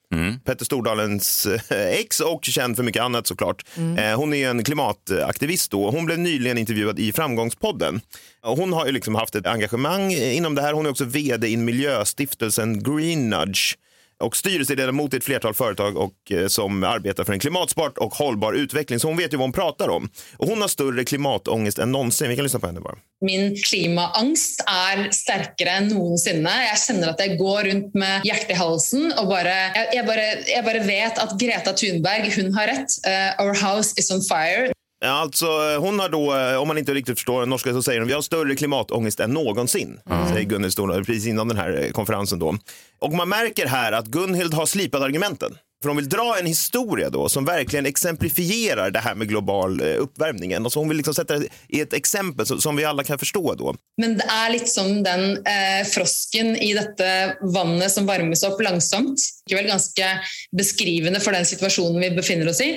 Petter 0.45 0.65
Stordalens 0.65 1.47
eh, 1.47 1.89
ex 1.89 2.21
och 2.21 2.45
känd 2.45 2.77
för 2.77 2.83
mycket 2.83 3.03
annat 3.03 3.27
såklart. 3.27 3.65
Eh, 3.99 4.17
hon 4.17 4.35
är 4.35 4.51
en 4.51 4.65
klimataktivist 4.65 5.71
då. 5.71 5.91
Hon 5.91 6.07
blev 6.07 6.19
nyligen 6.19 6.59
intervjuad 6.59 6.99
i 6.99 7.13
Framgångspodden. 7.13 8.01
Hon 8.43 8.73
har 8.73 8.87
ju 8.87 8.93
liksom 8.93 9.15
haft 9.15 9.35
ett 9.35 9.47
engagemang 9.47 10.13
inom 10.13 10.55
det 10.55 10.63
här. 10.63 10.73
Hon 10.73 10.87
är 10.87 10.91
också 10.91 11.05
vd 11.05 11.49
i 11.49 11.57
miljöstiftelsen 11.57 12.83
Green 12.83 13.31
Nudge 13.31 13.77
och 14.21 14.37
styrelseledamot 14.37 15.15
i 15.15 15.17
ett 15.17 15.25
flertal 15.25 15.55
företag 15.55 15.97
och, 15.97 16.33
eh, 16.33 16.47
som 16.47 16.85
arbetar 16.85 17.25
för 17.25 17.33
en 17.33 17.39
klimatsmart 17.39 17.99
och 17.99 18.15
hållbar 18.15 18.53
utveckling. 18.53 19.01
Så 19.01 19.09
hon 19.09 19.17
vet 19.17 19.33
ju 19.33 19.37
vad 19.37 19.45
hon 19.45 19.53
pratar 19.53 19.89
om. 19.89 20.11
Och 20.37 20.49
hon 20.49 20.61
har 20.61 20.69
större 20.69 21.05
klimatångest 21.05 21.79
än 21.79 21.93
någonsin. 21.93 22.29
Vi 22.29 22.37
kan 22.37 22.43
lyssna 22.43 22.61
på 22.61 22.67
henne 22.67 22.81
bara. 22.81 22.97
Min 23.21 23.57
klimatångest 23.57 24.65
är 24.67 25.11
starkare 25.11 25.71
än 25.71 25.89
någonsin. 25.89 26.49
Jag 26.71 26.79
känner 26.79 27.09
att 27.09 27.21
jag 27.21 27.39
går 27.39 27.65
runt 27.65 27.95
med 27.95 28.21
hjärtat 28.25 28.51
i 28.51 28.55
halsen 28.55 29.13
och 29.19 29.27
bara, 29.27 29.55
jag, 29.55 29.95
jag, 29.95 30.07
bara, 30.07 30.25
jag 30.57 30.65
bara 30.65 30.83
vet 30.83 31.19
att 31.19 31.41
Greta 31.41 31.73
Thunberg, 31.73 32.33
hon 32.37 32.55
har 32.55 32.67
rätt. 32.67 32.89
Uh, 33.07 33.47
our 33.47 33.77
house 33.77 33.95
is 33.97 34.11
on 34.11 34.23
fire. 34.23 34.73
Ja, 35.01 35.11
Alltså, 35.11 35.47
eh, 35.47 35.81
hon 35.81 36.01
har 36.01 36.09
då, 36.09 36.35
eh, 36.37 36.57
om 36.63 36.69
man 36.69 36.79
inte 36.79 36.95
riktigt 36.95 37.19
förstår 37.19 37.41
den 37.41 37.51
norska 37.51 37.73
så 37.73 37.83
säger 37.83 38.01
hon 38.01 38.09
vi 38.09 38.15
har 38.15 38.23
större 38.23 38.57
klimatångest 38.57 39.21
än 39.21 39.31
någonsin. 39.31 40.01
Säger 40.33 40.45
Gunhild 40.45 40.73
Stordalen 40.73 41.05
precis 41.05 41.27
innan 41.27 41.49
den 41.49 41.57
här 41.57 41.85
eh, 41.85 41.91
konferensen 41.91 42.39
då. 42.39 42.57
Och 42.99 43.13
man 43.13 43.29
märker 43.29 43.67
här 43.67 43.93
att 43.93 44.07
Gunhild 44.07 44.55
har 44.55 44.67
slipat 44.67 45.03
argumenten. 45.03 45.59
För 45.83 45.89
hon 45.89 45.97
vill 45.97 46.09
dra 46.09 46.37
en 46.39 46.47
historia 46.47 47.11
då 47.11 47.29
som 47.29 47.45
verkligen 47.45 47.87
exemplifierar 47.87 48.91
det 48.91 48.99
här 48.99 49.15
med 49.15 49.29
global 49.29 49.81
eh, 49.81 49.87
uppvärmningen. 49.99 50.67
Och 50.67 50.73
så 50.73 50.79
hon 50.81 50.89
vill 50.89 50.97
liksom 50.97 51.15
sätta 51.15 51.39
det 51.39 51.47
i 51.69 51.81
ett 51.81 51.93
exempel 51.93 52.47
som 52.47 52.77
vi 52.77 52.85
alla 52.85 53.05
kan 53.05 53.19
förstå 53.19 53.55
då. 53.55 53.75
Men 54.03 54.19
det 54.19 54.25
er 54.25 54.51
litt 54.53 54.69
som 54.69 55.03
den 55.03 55.31
eh, 55.31 55.87
frosken 55.87 56.57
i 56.57 56.75
dette 56.75 57.37
vannet 57.43 57.93
som 57.93 58.07
varmes 58.07 58.43
opp 58.43 58.63
langsomt. 58.63 59.19
Likevel 59.49 59.71
ganske 59.71 60.09
beskrivende 60.57 61.21
for 61.25 61.33
den 61.33 61.47
situasjonen 61.49 62.01
vi 62.03 62.11
befinner 62.17 62.49
oss 62.51 62.61
i. 62.61 62.75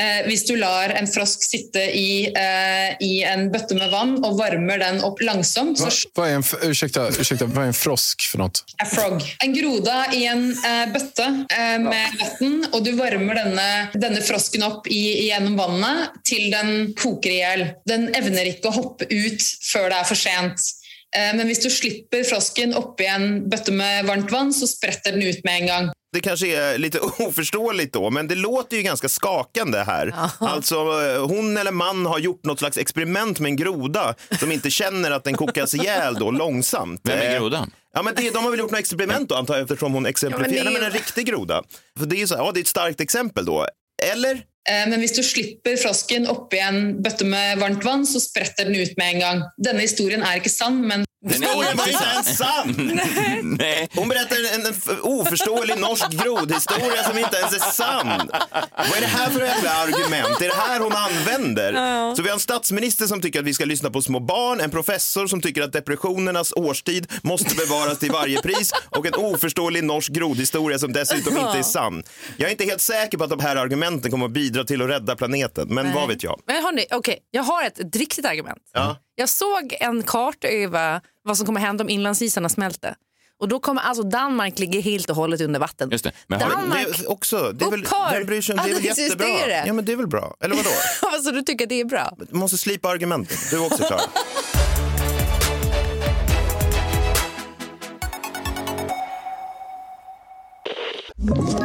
Eh, 0.00 0.24
hvis 0.26 0.46
du 0.48 0.56
lar 0.56 0.90
en 0.96 1.06
frosk 1.06 1.44
sitte 1.44 1.82
i, 1.94 2.26
eh, 2.26 2.96
i 3.04 3.22
en 3.28 3.50
bøtte 3.52 3.76
med 3.78 3.92
vann 3.92 4.16
og 4.24 4.38
varmer 4.38 4.80
den 4.80 5.02
opp 5.04 5.20
langsomt, 5.22 5.78
så 5.78 5.84
Va, 5.84 5.90
vad 6.14 6.28
är 6.30 6.34
en, 6.34 6.44
ursäkta, 6.62 7.08
ursäkta, 7.08 7.44
vad 7.46 7.64
är 7.64 7.68
en 7.68 7.74
frosk 7.74 8.22
för 8.22 8.38
något? 8.38 8.64
A 8.82 8.86
frog. 8.86 9.22
En 9.38 9.54
groda 9.54 10.06
i 10.12 10.24
en 10.26 10.50
eh, 10.50 10.92
bøtte 10.92 11.46
eh, 11.50 11.78
med 11.78 12.06
vann, 12.20 12.66
og 12.72 12.84
du 12.84 12.92
varmer 12.92 13.34
denne, 13.34 13.68
denne 13.94 14.22
frosken 14.22 14.62
opp 14.66 14.88
i, 14.90 15.28
gjennom 15.28 15.56
vannet 15.56 16.16
til 16.24 16.50
den 16.50 16.94
koker 16.98 17.30
i 17.30 17.38
hjel. 17.42 17.66
Den 17.86 18.08
evner 18.14 18.50
ikke 18.50 18.72
å 18.72 18.78
hoppe 18.80 19.06
ut 19.10 19.46
før 19.62 19.92
det 19.92 20.00
er 20.00 20.08
for 20.08 20.18
sent. 20.18 20.72
Eh, 21.16 21.36
men 21.36 21.46
hvis 21.46 21.62
du 21.62 21.70
slipper 21.70 22.24
frosken 22.24 22.74
oppi 22.74 23.06
en 23.06 23.48
bøtte 23.48 23.72
med 23.72 24.06
varmt 24.06 24.32
vann, 24.32 24.52
så 24.54 24.66
spretter 24.66 25.12
den 25.12 25.22
ut 25.22 25.44
med 25.44 25.60
en 25.60 25.66
gang. 25.66 25.90
Det 26.12 26.20
kanske 26.20 26.46
är 26.56 26.78
lite 26.78 26.98
oförståeligt 27.18 27.92
då, 27.92 28.10
men 28.10 28.28
det 28.28 28.34
låter 28.34 28.76
ju 28.76 28.82
ganska 28.82 29.08
skakande 29.08 29.78
här. 29.78 30.14
Alltså, 30.38 30.74
eh, 30.74 31.26
hon 31.26 31.56
eller 31.56 31.72
man 31.72 32.06
har 32.06 32.18
gjort 32.18 32.44
något 32.44 32.58
slags 32.58 32.78
experiment 32.78 33.40
med 33.40 33.50
en 33.50 33.56
groda 33.56 34.14
som 34.40 34.52
inte 34.52 34.70
känner 34.70 35.10
att 35.10 35.24
den 35.24 35.34
kokas 35.34 35.74
ihjäl 35.74 36.14
då 36.14 36.30
långsamt. 36.30 37.00
Vem 37.04 37.18
är 37.18 37.34
Eh, 37.34 37.38
grodan? 37.40 37.70
Ja, 37.94 38.02
men 38.02 38.14
det, 38.14 38.30
de 38.30 38.44
har 38.44 38.50
väl 38.50 38.60
gjort 38.60 38.70
något 38.70 38.80
experiment 38.80 39.28
då, 39.28 39.34
antar 39.34 39.54
jag, 39.54 39.62
eftersom 39.62 39.94
hon 39.94 40.06
exemplifierar 40.06 40.56
Ja, 40.56 40.64
men 40.64 40.72
det 40.72 40.78
är 40.78 40.80
med 40.80 40.86
en 40.88 40.98
riktig 40.98 41.26
groda. 41.26 41.62
För 41.98 42.06
det 42.06 42.16
är 42.16 42.18
ju 42.18 42.26
så 42.26 42.36
här, 42.36 42.44
ja, 42.44 42.52
det 42.52 42.60
är 42.60 42.62
ett 42.62 42.68
starkt 42.68 43.00
exempel 43.00 43.44
då. 43.44 43.66
Eller? 44.12 44.42
Eh, 44.64 44.84
men 44.88 45.00
hvis 45.02 45.16
du 45.16 45.22
slipper 45.24 45.76
frosken 45.80 46.28
oppi 46.30 46.60
en 46.64 46.96
bøtte 47.04 47.26
med 47.28 47.60
varmt 47.60 47.84
vann, 47.84 48.06
så 48.08 48.22
spretter 48.22 48.70
den 48.70 48.78
ut 48.80 48.94
med 49.00 49.14
en 49.14 49.24
gang. 49.24 49.42
Denne 49.60 49.84
historien 49.84 50.24
er 50.24 50.40
ikke 50.40 50.52
sann, 50.52 50.80
men 50.88 51.04
den 51.24 51.42
är 51.42 51.70
inte 51.70 51.90
ens 51.90 52.36
sann! 52.38 53.00
Nej. 53.58 53.88
Hon 53.94 54.08
berättar 54.08 54.36
en, 54.54 54.66
en 54.66 55.00
oförståelig 55.02 55.78
norsk 55.78 56.10
grodhistoria 56.10 57.02
som 57.04 57.18
inte 57.18 57.36
ens 57.36 57.52
är 57.54 57.70
sann. 57.70 58.30
Vad 58.76 58.96
är 58.96 59.00
det 59.00 59.06
här 59.06 59.30
för 59.30 59.40
jävla 59.40 59.70
argument? 59.70 60.40
Är 60.40 60.48
det 60.48 60.54
här 60.54 60.80
hon 60.80 60.92
använder? 60.92 62.14
Så 62.14 62.22
vi 62.22 62.28
har 62.28 62.34
en 62.34 62.40
statsminister 62.40 63.06
som 63.06 63.20
tycker 63.20 63.38
att 63.40 63.44
vi 63.46 63.54
ska 63.54 63.64
lyssna 63.64 63.90
på 63.90 64.02
små 64.02 64.20
barn, 64.20 64.60
en 64.60 64.70
professor 64.70 65.26
som 65.26 65.40
tycker 65.40 65.62
att 65.62 65.72
depressionernas 65.72 66.52
årstid 66.52 67.12
måste 67.22 67.54
bevaras 67.54 67.98
till 67.98 68.10
varje 68.10 68.42
pris 68.42 68.72
och 68.90 69.06
en 69.06 69.14
oförståelig 69.14 69.84
norsk 69.84 70.12
grodhistoria 70.12 70.78
som 70.78 70.92
dessutom 70.92 71.36
inte 71.38 71.58
är 71.58 71.62
sann. 71.62 72.02
Jag 72.36 72.46
är 72.46 72.50
inte 72.50 72.64
helt 72.64 72.80
säker 72.80 73.18
på 73.18 73.24
att 73.24 73.30
de 73.30 73.40
här 73.40 73.56
argumenten 73.56 74.10
kommer 74.10 74.26
att 74.26 74.32
bidra 74.32 74.64
till 74.64 74.82
att 74.82 74.88
rädda 74.88 75.16
planeten, 75.16 75.68
men 75.70 75.92
vad 75.92 76.08
vet 76.08 76.22
jag? 76.22 76.40
Men 76.46 76.64
hörni, 76.64 76.86
okej, 76.90 77.18
jag 77.30 77.42
har 77.42 77.64
ett, 77.64 77.78
ett 77.78 77.96
riktigt 77.96 78.24
argument. 78.26 78.58
Ja. 78.72 78.96
Jag 79.16 79.28
såg 79.28 79.76
en 79.80 80.02
karta 80.02 80.48
över 80.48 81.00
vad 81.22 81.36
som 81.36 81.46
kommer 81.46 81.60
hända 81.60 81.84
om 81.84 81.90
inlandsisarna 81.90 82.48
smälter. 82.48 82.94
Och 83.40 83.48
då 83.48 83.60
kommer 83.60 83.82
alltså 83.82 84.02
Danmark 84.02 84.58
ligga 84.58 84.80
helt 84.80 85.10
och 85.10 85.16
hållet 85.16 85.40
under 85.40 85.60
vatten. 85.60 85.90
Just 85.90 86.04
det. 86.04 86.12
Men 86.26 86.40
Danmark 86.40 86.98
det, 86.98 87.06
också, 87.06 87.52
det 87.52 87.64
är 87.64 87.70
väl, 87.70 87.82
upphör! 87.82 88.24
Bryr 88.24 88.40
sig 88.40 88.56
det 88.56 88.62
är 88.62 88.74
väl 88.74 88.84
jättebra. 88.84 89.26
Det 89.26 89.40
är 89.42 89.48
det. 89.48 89.64
Ja, 89.66 89.72
men 89.72 89.84
det 89.84 89.92
är 89.92 89.96
väl 89.96 90.06
bra? 90.06 90.36
Eller 90.40 90.56
vadå? 90.56 90.70
alltså, 91.02 91.30
du 91.30 91.42
tycker 91.42 91.64
att 91.64 91.68
det 91.68 91.80
är 91.80 91.84
bra? 91.84 92.16
Du 92.30 92.36
måste 92.36 92.58
slipa 92.58 92.88
argumenten. 92.88 93.36
Du 93.50 93.58
också 93.58 93.84
klar. 93.84 94.00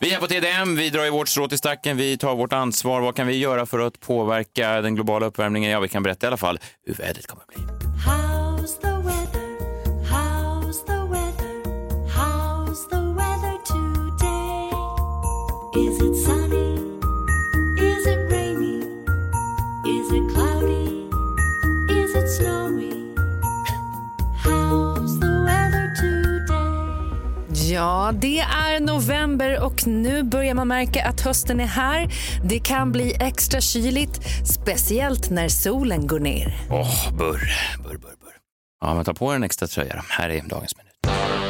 Vi 0.00 0.14
är 0.14 0.18
på 0.20 0.26
TDM, 0.26 0.76
vi 0.76 0.90
drar 0.90 1.04
i 1.04 1.10
vårt 1.10 1.28
strå 1.28 1.48
till 1.48 1.58
stacken, 1.58 1.96
vi 1.96 2.18
tar 2.18 2.36
vårt 2.36 2.52
ansvar. 2.52 3.00
Vad 3.00 3.16
kan 3.16 3.26
vi 3.26 3.36
göra 3.36 3.66
för 3.66 3.78
att 3.78 4.00
påverka 4.00 4.80
den 4.80 4.94
globala 4.94 5.26
uppvärmningen? 5.26 5.70
Ja, 5.70 5.80
vi 5.80 5.88
kan 5.88 6.02
berätta 6.02 6.26
i 6.26 6.28
alla 6.28 6.36
fall 6.36 6.58
hur 6.86 6.94
vädret 6.94 7.26
kommer 7.26 7.42
att 7.42 7.48
bli. 7.48 7.58
How's 8.06 8.80
the 8.80 8.88
weather? 8.88 9.46
How's 10.10 10.86
the 10.86 10.92
weather? 10.92 11.62
How's 12.16 12.88
the 12.90 12.96
weather 13.16 13.58
today? 13.66 14.70
Is 15.86 16.02
it 16.02 16.24
sunny? 16.26 16.76
Is 17.80 18.06
it 18.06 18.30
rainy? 18.32 18.78
Is 19.86 20.12
it 20.12 20.34
cloudy? 20.34 21.08
Is 22.02 22.14
it 22.16 22.28
snowy? 22.30 22.92
How's 24.44 25.20
the 25.20 25.44
weather 25.46 25.94
today? 25.96 27.72
Ja, 27.74 28.12
det 28.14 28.38
är 28.40 28.80
november 28.80 29.60
och 29.64 29.75
nu 29.86 30.22
börjar 30.22 30.54
man 30.54 30.68
märka 30.68 31.04
att 31.04 31.20
hösten 31.20 31.60
är 31.60 31.66
här. 31.66 32.08
Det 32.44 32.58
kan 32.58 32.92
bli 32.92 33.14
extra 33.20 33.60
kyligt, 33.60 34.20
speciellt 34.46 35.30
när 35.30 35.48
solen 35.48 36.06
går 36.06 36.20
ner. 36.20 36.56
Åh, 36.70 37.12
burr, 37.12 37.24
burr, 37.78 37.88
burr, 37.88 37.98
burr. 37.98 38.36
Ja, 38.80 38.94
men 38.94 39.04
ta 39.04 39.14
på 39.14 39.32
er 39.32 39.36
en 39.36 39.42
extra 39.42 39.68
tröja 39.68 39.94
då. 39.94 40.02
Här 40.08 40.28
är 40.28 40.42
dagens 40.42 40.76
minut. 40.76 40.92
Minut. 41.02 41.46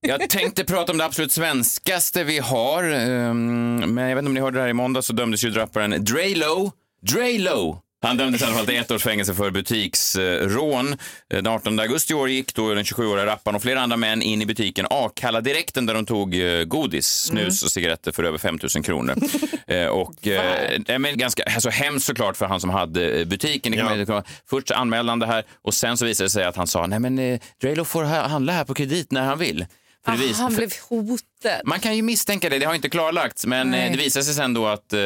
Jag 0.00 0.30
tänkte 0.30 0.64
prata 0.64 0.92
om 0.92 0.98
det 0.98 1.04
absolut 1.04 1.32
svenskaste 1.32 2.24
vi 2.24 2.38
har. 2.38 2.84
Ehm, 2.84 3.76
men 3.76 4.08
jag 4.08 4.16
vet 4.16 4.22
inte 4.22 4.28
om 4.28 4.34
ni 4.34 4.40
hörde 4.40 4.58
det 4.58 4.62
här 4.62 4.68
i 4.68 4.72
måndag 4.72 5.02
så 5.02 5.12
dömdes 5.12 5.44
ju 5.44 5.50
rapparen 5.50 6.04
Draylo. 6.04 6.72
Draylo! 7.02 7.78
Han 8.02 8.16
dömdes 8.16 8.42
i 8.42 8.44
alla 8.44 8.54
fall 8.54 8.66
till 8.66 8.76
ett 8.76 8.90
års 8.90 9.02
fängelse 9.02 9.34
för 9.34 9.50
butiksrån. 9.50 10.96
Den 11.30 11.46
18 11.46 11.80
augusti 11.80 12.12
i 12.12 12.16
år 12.16 12.28
gick 12.28 12.54
då 12.54 12.74
den 12.74 12.84
27-åriga 12.84 13.26
rapparen 13.26 13.54
och 13.56 13.62
flera 13.62 13.80
andra 13.80 13.96
män 13.96 14.22
in 14.22 14.42
i 14.42 14.46
butiken 14.46 14.86
Akalla 14.90 15.40
Direkten 15.40 15.86
där 15.86 15.94
de 15.94 16.06
tog 16.06 16.34
eh, 16.40 16.64
godis, 16.64 17.06
snus 17.06 17.62
och 17.62 17.70
cigaretter 17.70 18.12
för 18.12 18.24
över 18.24 18.38
5 18.38 18.58
000 18.76 18.84
kronor. 18.84 19.14
Eh, 19.66 19.86
och, 19.86 20.26
eh, 20.28 20.98
men 20.98 21.18
ganska 21.18 21.42
alltså, 21.42 21.70
hemskt 21.70 22.06
såklart 22.06 22.36
för 22.36 22.46
han 22.46 22.60
som 22.60 22.70
hade 22.70 23.10
eh, 23.20 23.24
butiken. 23.26 23.84
Man, 23.84 23.98
ju- 23.98 24.22
först 24.50 24.70
anmälde 24.70 25.12
han 25.12 25.18
det 25.18 25.26
här 25.26 25.44
och 25.62 25.74
sen 25.74 25.96
så 25.96 26.04
visade 26.04 26.24
det 26.26 26.30
sig 26.30 26.44
att 26.44 26.56
han 26.56 26.66
sa 26.66 26.86
nej 26.86 26.98
men 26.98 27.18
eh, 27.18 27.40
Draylo 27.60 27.84
får 27.84 28.02
ha- 28.04 28.26
handla 28.28 28.52
här 28.52 28.64
på 28.64 28.74
kredit 28.74 29.10
när 29.12 29.22
han 29.22 29.38
vill. 29.38 29.66
För 30.04 30.12
det 30.12 30.18
vis- 30.18 30.38
Ah, 30.40 30.42
han 30.42 30.54
blev 30.54 30.70
hotad. 30.88 31.60
man 31.64 31.80
kan 31.80 31.96
ju 31.96 32.02
misstänka 32.02 32.48
det, 32.48 32.58
det 32.58 32.66
har 32.66 32.74
inte 32.74 32.88
klarlagts, 32.88 33.46
men 33.46 33.70
Nej. 33.70 33.86
eh, 33.86 33.92
det 33.92 33.98
visade 33.98 34.24
sig 34.24 34.34
sen 34.34 34.54
då 34.54 34.66
att 34.66 34.92
eh, 34.92 35.00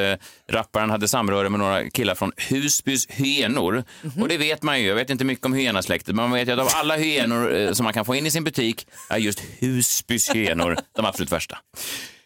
rapparen 0.50 0.90
hade 0.90 1.08
samröre 1.08 1.48
med 1.48 1.60
några 1.60 1.90
killar 1.90 2.14
från 2.14 2.32
Husbys 2.36 3.06
hyenor. 3.10 3.84
Mhm. 4.02 4.22
Och 4.22 4.28
det 4.28 4.36
vet 4.38 4.62
man 4.62 4.80
ju, 4.80 4.86
jag 4.86 4.94
vet 4.94 5.10
inte 5.10 5.24
mycket 5.24 5.46
om 5.46 5.54
hyenasläktet, 5.54 6.14
men 6.14 6.28
man 6.30 6.38
vet 6.38 6.48
ju 6.48 6.52
att 6.52 6.58
av 6.58 6.68
alla 6.74 6.96
hyenor 6.96 7.56
eh, 7.56 7.72
som 7.72 7.84
man 7.84 7.92
kan 7.92 8.04
få 8.04 8.14
in 8.14 8.26
i 8.26 8.30
sin 8.30 8.44
butik 8.44 8.86
är 9.10 9.18
just 9.18 9.40
Husbys 9.58 10.30
hyenor 10.30 10.76
de 10.96 11.06
absolut 11.06 11.32
värsta. 11.32 11.58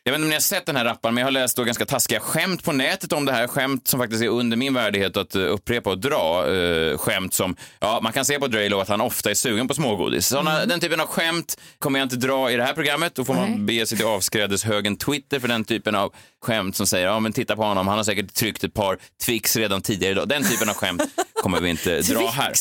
Jag 0.02 0.12
vet 0.12 0.18
inte 0.18 0.24
om 0.24 0.28
ni 0.28 0.34
har 0.34 0.40
sett 0.40 0.66
den 0.66 0.76
här 0.76 0.84
rapparen, 0.84 1.14
men 1.14 1.20
jag 1.20 1.26
har 1.26 1.32
läst 1.32 1.56
då 1.56 1.64
ganska 1.64 1.86
taskiga 1.86 2.20
skämt 2.20 2.64
på 2.64 2.72
nätet 2.72 3.12
om 3.12 3.24
det 3.24 3.32
här. 3.32 3.46
Skämt 3.46 3.88
som 3.88 4.00
faktiskt 4.00 4.22
är 4.22 4.28
under 4.28 4.56
min 4.56 4.74
värdighet 4.74 5.16
att 5.16 5.34
eh, 5.34 5.42
upprepa 5.42 5.90
och 5.90 5.98
dra. 5.98 6.54
Eh, 6.54 6.98
skämt 6.98 7.34
som, 7.34 7.56
ja, 7.80 8.00
man 8.02 8.12
kan 8.12 8.24
se 8.24 8.38
på 8.38 8.46
Draylo 8.46 8.80
att 8.80 8.88
han 8.88 9.00
ofta 9.00 9.30
är 9.30 9.34
sugen 9.34 9.68
på 9.68 9.74
smågodis. 9.74 10.26
Såna, 10.26 10.66
Den 10.66 10.80
typen 10.80 11.00
av 11.00 11.06
skämt 11.06 11.60
kommer 11.78 11.98
jag 11.98 12.04
inte 12.06 12.16
dra 12.16 12.50
i 12.50 12.56
det 12.56 12.64
här 12.64 12.72
programmet. 12.72 13.14
Då 13.14 13.24
får 13.24 13.34
man 13.34 13.66
bege 13.66 13.86
sig 13.86 13.98
till 13.98 14.06
avskrädeshögen 14.06 14.96
Twitter 14.96 15.40
för 15.40 15.48
den 15.48 15.64
typen 15.64 15.94
av 15.94 16.12
skämt 16.42 16.76
som 16.76 16.86
säger, 16.86 17.06
ja 17.06 17.20
men 17.20 17.32
titta 17.32 17.56
på 17.56 17.62
honom, 17.62 17.88
han 17.88 17.96
har 17.96 18.04
säkert 18.04 18.34
tryckt 18.34 18.64
ett 18.64 18.74
par 18.74 18.98
Twix 19.24 19.56
redan 19.56 19.82
tidigare 19.82 20.12
idag. 20.12 20.28
Den 20.28 20.44
typen 20.44 20.68
av 20.68 20.74
skämt 20.74 21.02
kommer 21.42 21.60
vi 21.60 21.70
inte 21.70 22.00
dra 22.02 22.28
här. 22.30 22.52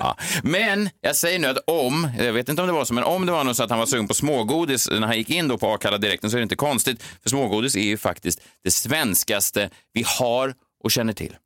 Ja. 0.00 0.16
Men 0.42 0.90
jag 1.00 1.16
säger 1.16 1.38
nu 1.38 1.48
att 1.48 1.58
om, 1.66 2.10
jag 2.18 2.32
vet 2.32 2.48
inte 2.48 2.62
om 2.62 2.68
det 2.68 2.74
var 2.74 2.84
så, 2.84 2.94
men 2.94 3.04
om 3.04 3.26
det 3.26 3.32
var 3.32 3.44
något 3.44 3.56
så 3.56 3.62
att 3.62 3.70
han 3.70 3.78
var 3.78 3.86
sugen 3.86 4.08
på 4.08 4.14
smågodis 4.14 4.90
när 4.90 5.06
han 5.06 5.16
gick 5.16 5.30
in 5.30 5.48
då 5.48 5.58
på 5.58 5.70
Akalla 5.72 5.98
direkten 5.98 6.30
så 6.30 6.36
är 6.36 6.38
det 6.38 6.42
inte 6.42 6.56
konstigt. 6.56 6.93
För 7.22 7.30
smågodis 7.30 7.76
är 7.76 7.80
ju 7.80 7.96
faktiskt 7.96 8.40
det 8.64 8.70
svenskaste 8.70 9.70
vi 9.92 10.04
har 10.18 10.54
och 10.84 10.90
känner 10.90 11.12
till. 11.12 11.36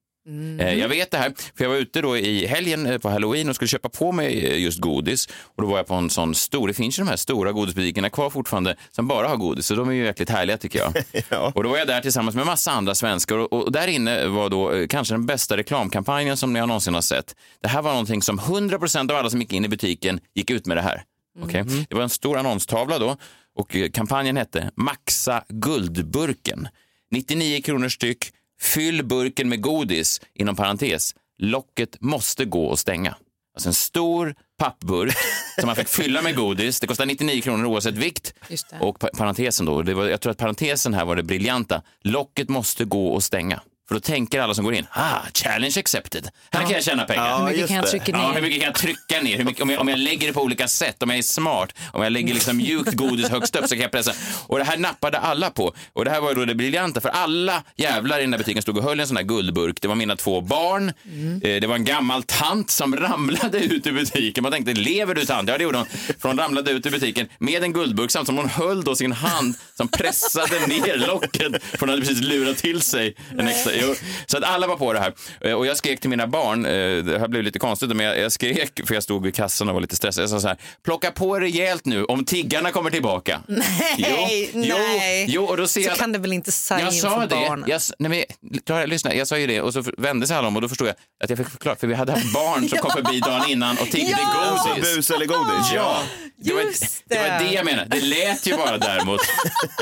Eh, 0.61 0.75
Jag 0.75 0.89
vet 0.89 1.11
det 1.11 1.19
här, 1.19 1.33
för 1.57 1.65
jag 1.65 1.71
var 1.71 1.77
ute 1.77 2.01
då 2.03 2.17
i 2.17 2.47
helgen 2.47 2.87
eh, 2.87 2.99
på 2.99 3.09
halloween 3.09 3.49
och 3.49 3.55
skulle 3.55 3.69
köpa 3.69 3.89
på 3.89 4.13
mig 4.13 4.47
eh, 4.47 4.59
just 4.63 4.79
godis. 4.81 5.29
Och 5.57 5.63
då 5.63 5.69
var 5.69 5.77
jag 5.77 5.87
på 5.87 5.95
en 5.95 6.11
sån 6.11 6.35
stor, 6.35 6.69
det 6.69 6.75
finns 6.75 6.99
ju 6.99 7.03
de 7.03 7.09
här 7.09 7.17
stora 7.17 7.53
godisbutikerna 7.53 8.11
kvar 8.11 8.31
fortfarande 8.31 8.77
som 8.91 9.09
bara 9.09 9.29
har 9.29 9.37
godis, 9.37 9.67
så 9.67 9.75
de 9.75 9.89
är 9.89 9.93
ju 9.93 10.05
jäkligt 10.05 10.31
härliga 10.31 10.57
tycker 10.59 10.79
jag. 10.79 10.95
Och 11.57 11.63
då 11.63 11.69
var 11.69 11.79
jag 11.79 11.87
där 11.87 12.01
tillsammans 12.01 12.37
med 12.37 12.47
massa 12.47 12.71
andra 12.71 12.95
svenskar 12.95 13.37
och, 13.39 13.53
och 13.53 13.73
där 13.73 13.89
inne 13.89 14.27
var 14.27 14.49
då 14.51 14.87
kanske 14.89 15.15
den 15.15 15.27
bästa 15.27 15.57
reklamkampanjen 15.57 16.37
som 16.37 16.53
ni 16.53 16.61
har 16.61 16.67
någonsin 16.67 16.95
har 16.95 17.01
sett. 17.01 17.35
Det 17.63 17.69
här 17.69 17.83
var 17.83 17.91
någonting 17.91 18.23
som 18.23 18.41
100% 18.41 19.11
av 19.11 19.17
alla 19.17 19.31
som 19.31 19.41
gick 19.41 19.53
in 19.53 19.65
i 19.65 19.69
butiken 19.69 20.21
gick 20.35 20.51
ut 20.51 20.67
med 20.67 20.77
det 20.77 20.83
här. 20.83 21.03
Okej? 21.43 21.65
Det 21.89 21.95
var 21.95 22.03
en 22.03 22.09
stor 22.09 22.39
annonstavla 22.39 22.99
då 22.99 23.17
och 23.59 23.77
eh, 23.77 23.91
kampanjen 23.91 24.37
hette 24.37 24.71
Maxa 24.77 25.45
guldburken. 25.49 26.69
99 27.11 27.61
kronor 27.63 27.89
styck, 27.89 28.33
fyll 28.61 29.05
burken 29.05 29.49
med 29.49 29.61
godis, 29.63 30.21
inom 30.35 30.57
parentes, 30.57 31.15
locket 31.39 32.01
måste 32.01 32.45
gå 32.45 32.73
att 32.73 32.79
stänga. 32.79 33.15
Alltså 33.55 33.69
en 33.69 33.75
stor 33.75 34.35
pappburk 34.59 35.15
som 35.61 35.67
man 35.67 35.77
fick 35.77 35.89
fylla 35.89 36.23
med 36.23 36.37
godis. 36.37 36.81
Det 36.81 36.87
kostar 36.87 37.07
99 37.07 37.41
kronor 37.43 37.65
oavsett 37.67 37.95
vikt. 37.95 38.35
Och 38.81 38.99
pa- 38.99 39.09
parentesen 39.17 39.67
då, 39.67 39.83
det 39.83 39.95
var, 39.95 40.05
jag 40.09 40.21
tror 40.21 40.31
att 40.31 40.39
parentesen 40.39 40.95
här 40.95 41.05
var 41.05 41.17
det 41.17 41.23
briljanta. 41.23 41.83
Locket 42.03 42.49
måste 42.49 42.85
gå 42.85 43.17
att 43.17 43.25
stänga. 43.25 43.61
För 43.89 43.95
då 43.95 44.01
tänker 44.01 44.41
alla 44.41 44.55
som 44.55 44.65
går 44.65 44.75
in, 44.75 44.87
ah, 44.91 45.19
challenge 45.35 45.75
accepted. 45.79 46.29
Här 46.51 46.61
kan 46.63 46.71
jag 46.71 46.85
tjäna 46.85 47.05
pengar. 47.05 47.39
Hur 47.39 47.45
mycket 47.47 47.69
kan 47.69 47.77
jag 47.77 47.87
trycka 47.87 48.13
Ja, 48.13 48.19
ner? 48.29 48.35
hur 48.35 48.43
mycket 48.43 48.61
kan 48.61 48.67
jag 48.67 48.75
trycka 48.75 49.21
ner? 49.23 49.37
Hur 49.37 49.45
mycket, 49.45 49.63
om, 49.63 49.71
jag, 49.71 49.81
om 49.81 49.89
jag 49.89 49.99
lägger 49.99 50.27
det 50.27 50.33
på 50.33 50.43
olika 50.43 50.69
sätt, 50.69 51.03
om 51.03 51.11
jag 51.11 51.19
är 51.19 51.23
smart, 51.23 51.73
om 51.93 52.03
jag 52.03 52.13
lägger 52.13 52.35
liksom 52.35 52.57
mjukt 52.57 52.93
godis 52.95 53.29
högst 53.29 53.57
upp 53.57 53.65
så 53.69 53.75
kan 53.75 53.83
jag 53.83 53.91
pressa. 53.91 54.13
Och 54.47 54.59
det 54.59 54.65
här 54.65 54.77
nappade 54.77 55.19
alla 55.19 55.51
på. 55.51 55.75
Och 55.93 56.05
det 56.05 56.11
här 56.11 56.21
var 56.21 56.29
ju 56.29 56.35
då 56.35 56.45
det 56.45 56.55
briljanta, 56.55 57.01
för 57.01 57.09
alla 57.09 57.63
jävlar 57.77 58.19
i 58.19 58.21
den 58.21 58.31
där 58.31 58.39
butiken 58.39 58.63
stod 58.63 58.77
och 58.79 58.85
höll 58.85 59.01
en 59.01 59.07
sån 59.07 59.17
här 59.17 59.25
guldburk. 59.25 59.81
Det 59.81 59.89
var 59.89 59.95
mina 59.95 60.17
två 60.17 60.41
barn, 60.41 60.89
eh, 60.89 61.61
det 61.61 61.67
var 61.67 61.75
en 61.75 61.85
gammal 61.85 62.23
tant 62.23 62.71
som 62.71 62.97
ramlade 62.97 63.59
ut 63.59 63.87
ur 63.87 63.93
butiken. 63.93 64.43
Man 64.43 64.53
tänkte, 64.53 64.73
lever 64.75 65.15
du 65.15 65.25
tant? 65.25 65.49
Ja, 65.49 65.59
det 65.59 65.65
gjorde 65.65 65.79
hon. 65.79 65.87
För 66.19 66.29
hon 66.29 66.39
ramlade 66.39 66.71
ut 66.71 66.87
ur 66.87 66.91
butiken 66.91 67.29
med 67.39 67.63
en 67.63 67.73
guldburk 67.73 68.11
samtidigt 68.11 68.27
som 68.27 68.37
hon 68.37 68.69
höll 68.69 68.85
då 68.85 68.97
sin 68.97 69.13
hand 69.13 69.55
som 69.77 69.89
pressade 69.89 70.67
ner 70.67 71.07
locket. 71.07 71.63
För 71.71 71.79
hon 71.81 71.89
hade 71.89 72.01
precis 72.03 72.21
lurat 72.21 72.57
till 72.57 72.81
sig 72.83 73.15
en 73.39 73.49
extra. 73.49 73.73
Jo, 73.83 73.95
så 74.27 74.39
att 74.39 74.45
alla 74.45 74.67
var 74.67 74.77
på 74.77 74.93
det 74.93 74.99
här. 75.01 75.13
Eh, 75.41 75.53
Och 75.53 75.67
jag 75.67 75.77
skrek 75.77 76.01
till 76.01 76.11
mina 76.11 76.27
barn, 76.27 76.67
eh, 76.67 76.71
det 77.05 77.19
här 77.19 77.29
blev 77.29 77.43
lite 77.43 77.59
konstigt, 77.59 77.89
men 77.97 78.07
jag, 78.07 78.19
jag 78.19 78.33
skrek 78.33 78.81
för 78.87 78.95
jag 78.95 79.03
stod 79.03 79.23
vid 79.25 79.35
kassan 79.35 79.69
och 79.69 79.75
var 79.75 79.81
lite 79.81 79.97
stressad. 79.97 80.23
Jag 80.23 80.31
sa 80.31 80.41
så 80.41 80.49
här, 80.49 80.57
plocka 80.85 81.11
på 81.11 81.39
rejält 81.41 81.85
nu 81.85 82.05
om 82.05 82.25
tiggarna 82.25 82.71
kommer 82.71 82.91
tillbaka. 82.91 83.41
Nej, 83.47 84.51
jo, 84.55 84.61
nej. 84.77 85.27
Jo, 85.29 85.45
och 85.45 85.57
då 85.57 85.67
ser 85.69 85.81
Så 85.83 85.89
jag... 85.89 85.97
kan 85.99 86.13
du 86.13 86.19
väl 86.19 86.33
inte 86.33 86.53
säga 86.53 86.81
Jag 86.81 86.95
sa 86.95 87.21
det. 87.21 87.27
barnen? 87.27 87.65
Jag, 87.69 87.81
nej 87.99 88.09
men, 88.41 88.61
Klara, 88.67 88.87
lyssna, 88.87 89.15
jag 89.15 89.29
sa 89.29 89.39
ju 89.39 89.47
det 89.47 89.61
och 89.63 89.73
så 89.73 89.83
vände 89.99 90.27
sig 90.27 90.37
alla 90.37 90.49
om 90.49 90.57
och 90.57 90.63
då 90.63 90.69
förstod 90.69 90.89
jag 90.89 90.95
att 91.25 91.31
jag 91.31 91.39
fick 91.39 91.49
förklara, 91.49 91.77
för 91.77 91.87
vi 91.87 91.95
hade 91.95 92.13
haft 92.13 92.33
barn 92.33 92.69
som 92.69 92.79
kom 92.83 92.91
förbi 92.91 93.21
dagen 93.21 93.49
innan 93.51 93.79
och 93.79 93.91
tiggde 93.91 94.11
Ja! 94.11 94.65
godis. 94.75 94.95
Bus 94.97 95.11
eller 95.11 95.27
godis? 95.27 95.73
Ja, 95.75 96.03
det 96.37 96.53
var, 96.53 96.63
Just 96.63 97.03
det 97.09 97.17
var 97.19 97.25
det. 97.25 97.45
det 97.49 97.53
jag 97.55 97.65
menade. 97.65 97.89
Det 97.97 98.01
lät 98.01 98.47
ju 98.47 98.57
bara 98.57 98.79
däremot 98.79 99.21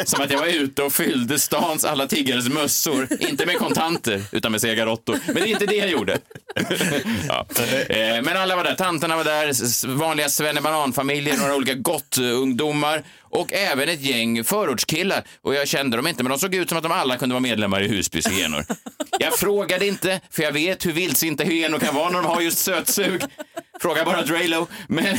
som 0.05 0.23
att 0.23 0.31
jag 0.31 0.39
var 0.39 0.47
ute 0.47 0.83
och 0.83 0.93
fyllde 0.93 1.39
stans 1.39 1.85
alla 1.85 2.07
tiggares 2.07 2.49
mössor. 2.49 3.09
Inte 3.21 3.47
med 3.47 3.59
kontanter, 3.59 3.86
utan 4.33 4.53
med 4.53 4.61
sega 4.61 4.87
råttor, 4.87 5.19
Men 5.27 5.35
det 5.35 5.41
är 5.41 5.47
inte 5.47 5.67
det 5.67 5.77
jag 5.77 5.89
gjorde. 5.89 6.19
ja. 7.29 7.47
Eh, 7.89 8.23
men 8.23 8.37
alla 8.37 8.57
var 8.57 8.65
där. 8.65 8.75
Tanterna 8.75 9.17
var 9.17 9.25
där, 9.25 9.87
vanliga 9.97 10.29
svennebanan-familjer, 10.29 11.37
några 11.37 11.55
olika 11.55 11.75
gott-ungdomar 11.75 13.03
och 13.37 13.53
även 13.53 13.89
ett 13.89 14.01
gäng 14.01 14.45
förortskillar. 14.45 15.25
Och 15.43 15.55
jag 15.55 15.69
kände 15.69 15.97
dem 15.97 16.07
inte, 16.07 16.23
men 16.23 16.31
de 16.31 16.39
såg 16.39 16.55
ut 16.55 16.69
som 16.69 16.79
att 16.79 16.83
de 16.83 16.93
alla 16.93 17.17
kunde 17.17 17.33
vara 17.33 17.41
medlemmar 17.41 17.83
i 17.83 17.89
Husbys 17.89 18.27
hyenor. 18.27 18.65
Jag 19.19 19.39
frågade 19.39 19.87
inte, 19.87 20.21
för 20.31 20.43
jag 20.43 20.53
vet 20.53 20.87
hur 20.87 20.93
vildsinta 20.93 21.45
hyenor 21.45 21.79
kan 21.79 21.95
vara 21.95 22.11
när 22.11 22.23
de 22.23 22.25
har 22.25 22.41
just 22.41 22.59
sötsug. 22.59 23.23
Fråga 23.81 24.05
bara 24.05 24.23
Drelo. 24.23 24.67
Men 24.89 25.05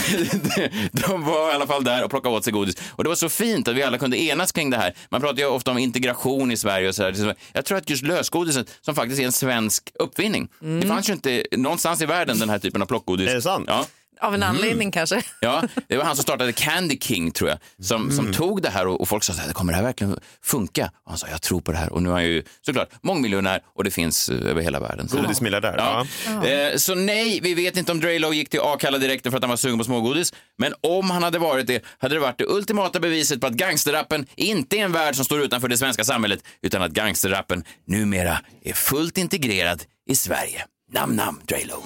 de 0.91 1.24
var 1.24 1.51
i 1.51 1.53
alla 1.53 1.67
fall 1.67 1.83
där 1.83 2.03
och 2.03 2.09
plockade 2.09 2.36
åt 2.36 2.43
sig 2.43 2.53
godis. 2.53 2.75
Och 2.91 3.03
det 3.03 3.09
var 3.09 3.15
så 3.15 3.29
fint 3.29 3.67
att 3.67 3.75
vi 3.75 3.83
alla 3.83 3.97
kunde 3.97 4.17
enas 4.17 4.51
kring 4.51 4.69
det 4.69 4.77
här. 4.77 4.93
Man 5.09 5.21
pratar 5.21 5.38
ju 5.38 5.45
ofta 5.45 5.71
om 5.71 5.77
integration 5.77 6.51
i 6.51 6.57
Sverige 6.57 6.88
och 6.88 6.95
så 6.95 7.03
där. 7.03 7.36
Jag 7.53 7.65
tror 7.65 7.77
att 7.77 7.89
just 7.89 8.03
lösgodiset, 8.03 8.67
som 8.81 8.95
faktiskt 8.95 9.21
är 9.21 9.25
en 9.25 9.31
svensk 9.31 9.91
uppfinning. 10.00 10.50
Det 10.81 10.88
fanns 10.88 11.09
ju 11.09 11.13
inte 11.13 11.43
någonstans 11.51 12.01
i 12.01 12.05
världen 12.05 12.39
den 12.39 12.50
här 12.50 12.59
typen 12.59 12.81
av 12.81 12.86
plockgodis. 12.86 13.29
Är 13.29 13.36
det 13.36 13.41
sant? 13.41 13.65
Ja. 13.67 13.86
Av 14.21 14.33
en 14.33 14.43
anledning 14.43 14.91
kanske. 14.91 15.21
Ja, 15.41 15.63
det 15.88 15.97
var 15.97 16.03
han 16.03 16.15
som 16.15 16.24
startade 16.24 16.53
Candy 16.53 16.97
King 17.00 17.31
tror 17.31 17.50
jag, 17.50 17.59
som, 17.86 18.12
som 18.12 18.33
tog 18.33 18.62
det 18.62 18.69
här 18.69 18.88
och, 18.88 19.01
och 19.01 19.07
folk 19.09 19.24
sa 19.24 19.33
så 19.33 19.41
här, 19.41 19.53
kommer 19.53 19.74
det 19.74 19.77
här 19.77 19.83
verkligen 19.86 20.19
funka? 20.43 20.86
Och 21.03 21.12
han 21.12 21.17
sa, 21.17 21.27
jag 21.31 21.41
tror 21.41 21.62
på 21.62 21.71
det 21.71 21.77
här. 21.77 21.93
Och 21.93 22.03
nu 22.03 22.09
är 22.09 22.13
han 22.13 22.24
ju 22.24 22.43
såklart 22.65 22.89
mångmiljonär 23.01 23.62
och 23.75 23.83
det 23.83 23.91
finns 23.91 24.29
eh, 24.29 24.50
över 24.50 24.62
hela 24.62 24.79
världen. 24.79 25.07
Så- 25.09 25.17
Godismiljardär. 25.21 25.75
Ja. 25.77 26.05
Eh, 26.47 26.75
så 26.77 26.95
nej, 26.95 27.39
vi 27.43 27.53
vet 27.53 27.77
inte 27.77 27.91
om 27.91 28.00
Drelo 28.00 28.33
gick 28.33 28.50
till 28.50 28.59
Akalla 28.59 28.97
direkten 28.97 29.31
för 29.31 29.38
att 29.38 29.43
han 29.43 29.50
var 29.50 29.57
sugen 29.57 29.77
på 29.77 29.83
smågodis. 29.83 30.33
Men 30.57 30.74
om 30.81 31.09
han 31.09 31.24
hade 31.24 31.39
varit 31.39 31.67
det, 31.67 31.83
hade 31.97 32.15
det 32.15 32.19
varit 32.19 32.38
det 32.38 32.45
ultimata 32.47 33.00
beviset 33.00 33.41
på 33.41 33.47
att 33.47 33.53
gangsterrappen 33.53 34.25
inte 34.36 34.77
är 34.77 34.83
en 34.83 34.91
värld 34.91 35.15
som 35.15 35.25
står 35.25 35.41
utanför 35.41 35.67
det 35.67 35.77
svenska 35.77 36.03
samhället, 36.03 36.39
utan 36.62 36.81
att 36.81 36.91
gangsterrappen 36.91 37.63
numera 37.86 38.38
är 38.63 38.74
fullt 38.74 39.17
integrerad 39.17 39.83
i 40.09 40.15
Sverige. 40.15 40.65
Nam 40.91 41.15
nam, 41.15 41.39
Drelo. 41.47 41.83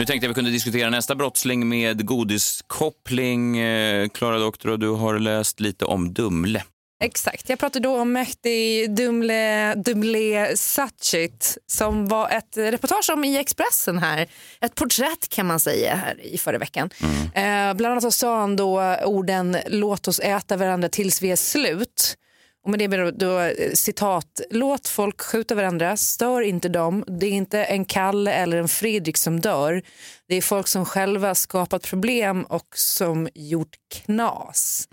Nu 0.00 0.06
tänkte 0.06 0.24
jag 0.24 0.28
vi 0.28 0.34
kunde 0.34 0.50
diskutera 0.50 0.90
nästa 0.90 1.14
brottsling 1.14 1.68
med 1.68 2.06
godiskoppling. 2.06 3.58
Eh, 3.58 4.08
Klara 4.08 4.38
Doktor, 4.38 4.76
du 4.76 4.88
har 4.88 5.18
läst 5.18 5.60
lite 5.60 5.84
om 5.84 6.14
Dumle. 6.14 6.62
Exakt. 7.02 7.48
Jag 7.48 7.58
pratade 7.58 7.88
då 7.88 8.00
om 8.00 8.12
Mehdi 8.12 8.86
Dumle, 8.86 9.74
Dumle 9.74 10.56
Sachit 10.56 11.58
som 11.66 12.06
var 12.06 12.28
ett 12.28 12.56
reportage 12.56 13.10
om 13.12 13.24
i 13.24 13.38
Expressen 13.38 13.98
här. 13.98 14.26
Ett 14.60 14.74
porträtt 14.74 15.28
kan 15.28 15.46
man 15.46 15.60
säga 15.60 15.94
här 15.94 16.26
i 16.26 16.38
förra 16.38 16.58
veckan. 16.58 16.90
Eh, 17.34 17.74
bland 17.74 17.86
annat 17.86 18.02
så 18.02 18.10
sa 18.10 18.40
han 18.40 18.56
då 18.56 18.96
orden 19.04 19.56
låt 19.66 20.08
oss 20.08 20.20
äta 20.20 20.56
varandra 20.56 20.88
tills 20.88 21.22
vi 21.22 21.30
är 21.30 21.36
slut. 21.36 22.16
Och 22.64 22.70
med 22.70 22.78
det 22.78 22.88
menar 22.88 23.04
jag 23.04 23.18
då 23.18 23.38
eh, 23.40 23.72
citat, 23.74 24.40
låt 24.50 24.88
folk 24.88 25.20
skjuta 25.20 25.54
varandra, 25.54 25.96
stör 25.96 26.40
inte 26.40 26.68
dem. 26.68 27.04
Det 27.20 27.26
är 27.26 27.30
inte 27.30 27.64
en 27.64 27.84
Kalle 27.84 28.32
eller 28.32 28.56
en 28.56 28.68
Fredrik 28.68 29.16
som 29.16 29.40
dör. 29.40 29.82
Det 30.28 30.34
är 30.34 30.42
folk 30.42 30.66
som 30.68 30.84
själva 30.84 31.34
skapat 31.34 31.82
problem 31.82 32.42
och 32.44 32.66
som 32.76 33.28
gjort 33.34 33.76
knas. 33.94 34.88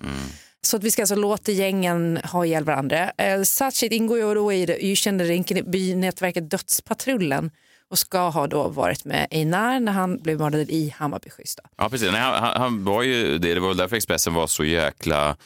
Så 0.61 0.77
att 0.77 0.83
vi 0.83 0.91
ska 0.91 1.01
alltså 1.01 1.15
låta 1.15 1.51
gängen 1.51 2.19
ha 2.23 2.45
ihjäl 2.45 2.63
varandra. 2.63 3.11
Eh, 3.17 3.41
Satchit 3.43 3.91
ingår 3.91 4.17
ju 4.19 4.33
då 4.33 4.53
i 4.53 4.65
det 4.65 4.91
ökända 4.91 5.25
Rinkeby-nätverket 5.25 6.49
Dödspatrullen 6.49 7.51
och 7.89 7.99
ska 7.99 8.29
ha 8.29 8.47
då 8.47 8.67
varit 8.67 9.05
med 9.05 9.27
Einar 9.31 9.79
när 9.79 9.91
han 9.91 10.17
blev 10.17 10.37
mördad 10.39 10.69
i 10.69 10.93
Hammarby 10.97 11.29
Sjöstad. 11.29 11.65
Ja, 11.77 11.89
precis. 11.89 12.11
Nej, 12.11 12.21
han, 12.21 12.33
han- 12.43 12.61
han 12.61 12.83
var 12.85 13.03
ju 13.03 13.37
det. 13.37 13.53
Det 13.53 13.59
var 13.59 13.67
väl 13.67 13.77
därför 13.77 13.95
Expressen 13.95 14.33
var 14.33 14.47
så 14.47 14.63
jäkla 14.63 15.37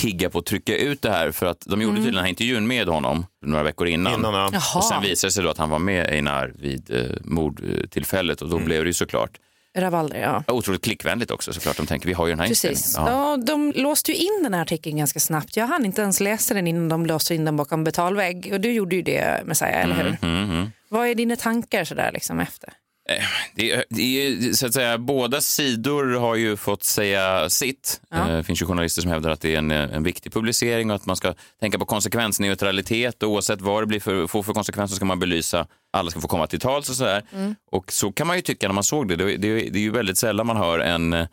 pigga 0.00 0.30
på 0.30 0.38
att 0.38 0.46
trycka 0.46 0.76
ut 0.76 1.02
det 1.02 1.10
här. 1.10 1.30
För 1.30 1.46
att 1.46 1.60
de 1.66 1.82
gjorde 1.82 1.96
tydligen 1.96 2.14
den 2.14 2.24
här 2.24 2.30
intervjun 2.30 2.66
med 2.66 2.88
honom 2.88 3.26
några 3.46 3.62
veckor 3.62 3.86
innan. 3.86 4.14
Innan, 4.14 4.52
ja. 4.52 4.60
Och 4.76 4.84
sen 4.84 5.02
visade 5.02 5.28
det 5.28 5.32
sig 5.32 5.44
då 5.44 5.50
att 5.50 5.58
han 5.58 5.70
var 5.70 5.78
med 5.78 6.06
Einar 6.06 6.52
vid 6.58 6.90
eh, 6.90 7.02
mordtillfället 7.24 8.42
och 8.42 8.48
då 8.48 8.58
blev 8.58 8.84
det 8.84 8.88
ju 8.88 8.94
såklart 8.94 9.38
Ravalder, 9.78 10.20
ja. 10.20 10.54
otroligt 10.54 10.84
klickvänligt 10.84 11.30
också 11.30 11.52
såklart. 11.52 11.76
De 11.76 11.86
tänker 11.86 12.06
vi 12.06 12.12
har 12.12 12.26
ju 12.26 12.32
den 12.32 12.40
här 12.40 12.46
Precis. 12.46 12.70
inställningen. 12.70 13.18
Ja. 13.18 13.30
Ja. 13.30 13.36
de 13.36 13.72
låste 13.76 14.12
ju 14.12 14.18
in 14.18 14.42
den 14.42 14.54
här 14.54 14.62
artikeln 14.62 14.96
ganska 14.96 15.20
snabbt. 15.20 15.56
Jag 15.56 15.66
hann 15.66 15.84
inte 15.84 16.02
ens 16.02 16.20
läsa 16.20 16.54
den 16.54 16.66
innan 16.66 16.88
de 16.88 17.06
låste 17.06 17.34
in 17.34 17.44
den 17.44 17.56
bakom 17.56 17.84
betalvägg. 17.84 18.50
Och 18.52 18.60
du 18.60 18.72
gjorde 18.72 18.96
ju 18.96 19.02
det, 19.02 19.42
Messiah, 19.44 19.84
eller 19.84 19.94
hur? 19.94 20.16
Mm, 20.22 20.50
mm. 20.50 20.70
Vad 20.88 21.08
är 21.08 21.14
dina 21.14 21.36
tankar 21.36 21.84
sådär 21.84 22.10
liksom 22.12 22.40
efter? 22.40 22.72
Det 23.54 23.70
är, 23.72 23.84
det 23.90 24.02
ju, 24.02 24.54
så 24.54 24.66
att 24.66 24.74
säga, 24.74 24.98
båda 24.98 25.40
sidor 25.40 26.14
har 26.18 26.34
ju 26.34 26.56
fått 26.56 26.84
säga 26.84 27.50
sitt. 27.50 28.00
Ja. 28.10 28.16
Eh, 28.16 28.36
Det 28.36 28.44
finns 28.44 28.62
ju 28.62 28.66
journalister 28.66 29.02
som 29.02 29.10
hävdar 29.10 29.30
att 29.30 29.40
det 29.40 29.54
är 29.54 29.58
en, 29.58 29.70
en 29.70 30.02
viktig 30.02 30.32
publicering 30.32 30.90
och 30.90 30.96
att 30.96 31.06
man 31.06 31.16
ska 31.16 31.34
tänka 31.60 31.78
på 31.78 31.84
konsekvensneutralitet 31.84 33.22
och 33.22 33.30
oavsett 33.30 33.60
vad 33.60 33.82
det 33.82 33.86
blir 33.86 34.00
för, 34.00 34.26
får 34.26 34.42
för 34.42 34.52
konsekvenser 34.52 34.96
ska 34.96 35.04
man 35.04 35.18
belysa. 35.18 35.66
Alla 35.92 36.10
ska 36.10 36.20
få 36.20 36.28
komma 36.28 36.46
till 36.46 36.60
tals 36.60 36.90
och 36.90 36.96
sådär. 36.96 37.22
Och 37.70 37.92
så 37.92 38.12
kan 38.12 38.26
man 38.26 38.36
ju 38.36 38.42
tycka 38.42 38.68
när 38.68 38.74
man 38.74 38.84
såg 38.84 39.08
det. 39.08 39.16
Det, 39.16 39.36
det, 39.36 39.54
det 39.70 39.78
är 39.78 39.82
ju 39.82 39.90
väldigt 39.90 40.18
sällan 40.18 40.46
man 40.46 40.56
hör 40.56 40.78
en 40.78 41.12
eh, 41.12 41.26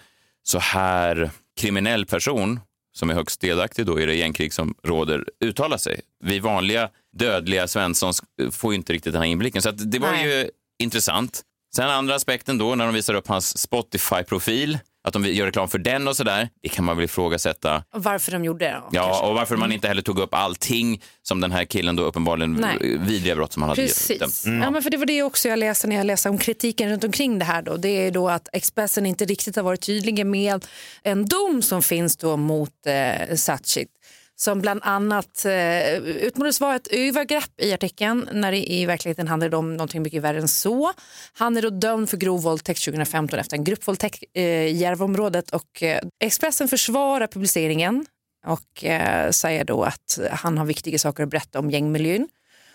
så 0.43 0.59
här 0.59 1.29
kriminell 1.59 2.05
person 2.05 2.59
som 2.95 3.09
är 3.09 3.13
högst 3.13 3.41
delaktig 3.41 3.85
då 3.85 3.99
i 3.99 4.05
det 4.05 4.15
gängkrig 4.15 4.53
som 4.53 4.75
råder 4.83 5.25
uttala 5.39 5.77
sig. 5.77 5.99
Vi 6.23 6.39
vanliga 6.39 6.89
dödliga 7.17 7.67
Svenssons 7.67 8.23
får 8.51 8.73
ju 8.73 8.77
inte 8.77 8.93
riktigt 8.93 9.13
den 9.13 9.21
här 9.21 9.29
inblicken. 9.29 9.61
Så 9.61 9.71
det 9.71 9.99
var 9.99 10.11
Nej. 10.11 10.27
ju 10.27 10.49
intressant. 10.79 11.41
Sen 11.75 11.89
andra 11.89 12.15
aspekten 12.15 12.57
då 12.57 12.75
när 12.75 12.85
de 12.85 12.93
visar 12.93 13.13
upp 13.13 13.27
hans 13.27 13.57
Spotify-profil, 13.57 14.79
att 15.07 15.13
de 15.13 15.25
gör 15.25 15.45
reklam 15.45 15.69
för 15.69 15.77
den 15.77 16.07
och 16.07 16.15
sådär, 16.15 16.49
det 16.63 16.69
kan 16.69 16.85
man 16.85 16.97
väl 16.97 17.05
ifrågasätta. 17.05 17.83
Och 17.93 18.03
varför 18.03 18.31
de 18.31 18.45
gjorde 18.45 18.65
det? 18.65 18.81
Ja, 18.91 19.03
kanske? 19.03 19.25
och 19.25 19.35
varför 19.35 19.57
man 19.57 19.71
inte 19.71 19.87
heller 19.87 20.01
tog 20.01 20.19
upp 20.19 20.33
allting 20.33 21.01
som 21.21 21.41
den 21.41 21.51
här 21.51 21.65
killen 21.65 21.95
då 21.95 22.03
uppenbarligen 22.03 22.53
Nej. 22.53 22.97
vidriga 22.97 23.35
brott 23.35 23.53
som 23.53 23.61
han 23.61 23.69
hade 23.69 23.81
Precis. 23.81 24.19
dömt. 24.19 24.63
Ja, 24.63 24.71
men 24.71 24.83
för 24.83 24.89
det 24.89 24.97
var 24.97 25.05
det 25.05 25.23
också 25.23 25.49
jag 25.49 25.59
läste 25.59 25.87
när 25.87 25.95
jag 25.95 26.05
läste 26.05 26.29
om 26.29 26.37
kritiken 26.37 26.89
runt 26.89 27.03
omkring 27.03 27.39
det 27.39 27.45
här. 27.45 27.61
Då. 27.61 27.77
Det 27.77 27.89
är 27.89 28.11
då 28.11 28.29
att 28.29 28.49
Expressen 28.53 29.05
inte 29.05 29.25
riktigt 29.25 29.55
har 29.55 29.63
varit 29.63 29.81
tydliga 29.81 30.25
med 30.25 30.65
en 31.03 31.25
dom 31.25 31.61
som 31.61 31.81
finns 31.81 32.17
då 32.17 32.37
mot 32.37 32.71
eh, 32.85 33.35
Sachit 33.35 33.89
som 34.35 34.61
bland 34.61 34.79
annat 34.83 35.45
eh, 35.45 35.93
utmålades 35.97 36.61
vara 36.61 36.75
ett 36.75 36.87
övergrepp 36.87 37.61
i 37.61 37.73
artikeln 37.73 38.29
när 38.31 38.51
det 38.51 38.71
i 38.71 38.85
verkligheten 38.85 39.27
handlade 39.27 39.57
om 39.57 39.71
någonting 39.77 40.01
mycket 40.01 40.21
värre 40.21 40.39
än 40.39 40.47
så. 40.47 40.91
Han 41.33 41.57
är 41.57 41.61
då 41.61 41.69
dömd 41.69 42.09
för 42.09 42.17
grov 42.17 42.41
våldtäkt 42.41 42.83
2015 42.83 43.39
efter 43.39 43.57
en 43.57 43.63
gruppvåldtäkt 43.63 44.23
eh, 44.33 44.43
i 44.43 44.71
Järvaområdet 44.71 45.49
och 45.51 45.83
eh, 45.83 46.01
Expressen 46.23 46.67
försvarar 46.67 47.27
publiceringen 47.27 48.05
och 48.45 48.85
eh, 48.85 49.29
säger 49.29 49.65
då 49.65 49.83
att 49.83 50.19
han 50.31 50.57
har 50.57 50.65
viktiga 50.65 50.99
saker 50.99 51.23
att 51.23 51.29
berätta 51.29 51.59
om 51.59 51.71
gängmiljön 51.71 52.27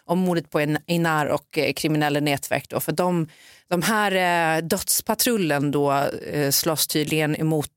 om 0.08 0.18
mordet 0.18 0.50
på 0.50 0.60
en 0.60 0.78
Einar 0.86 1.26
och 1.26 1.58
eh, 1.58 1.72
kriminella 1.72 2.20
nätverk. 2.20 2.68
Då. 2.68 2.80
För 2.80 2.92
de, 2.92 3.28
de 3.68 3.82
här 3.82 4.12
eh, 4.56 4.62
dödspatrullen 4.64 5.70
då 5.70 5.92
eh, 6.32 6.50
slåss 6.50 6.86
tydligen 6.86 7.36
emot 7.36 7.70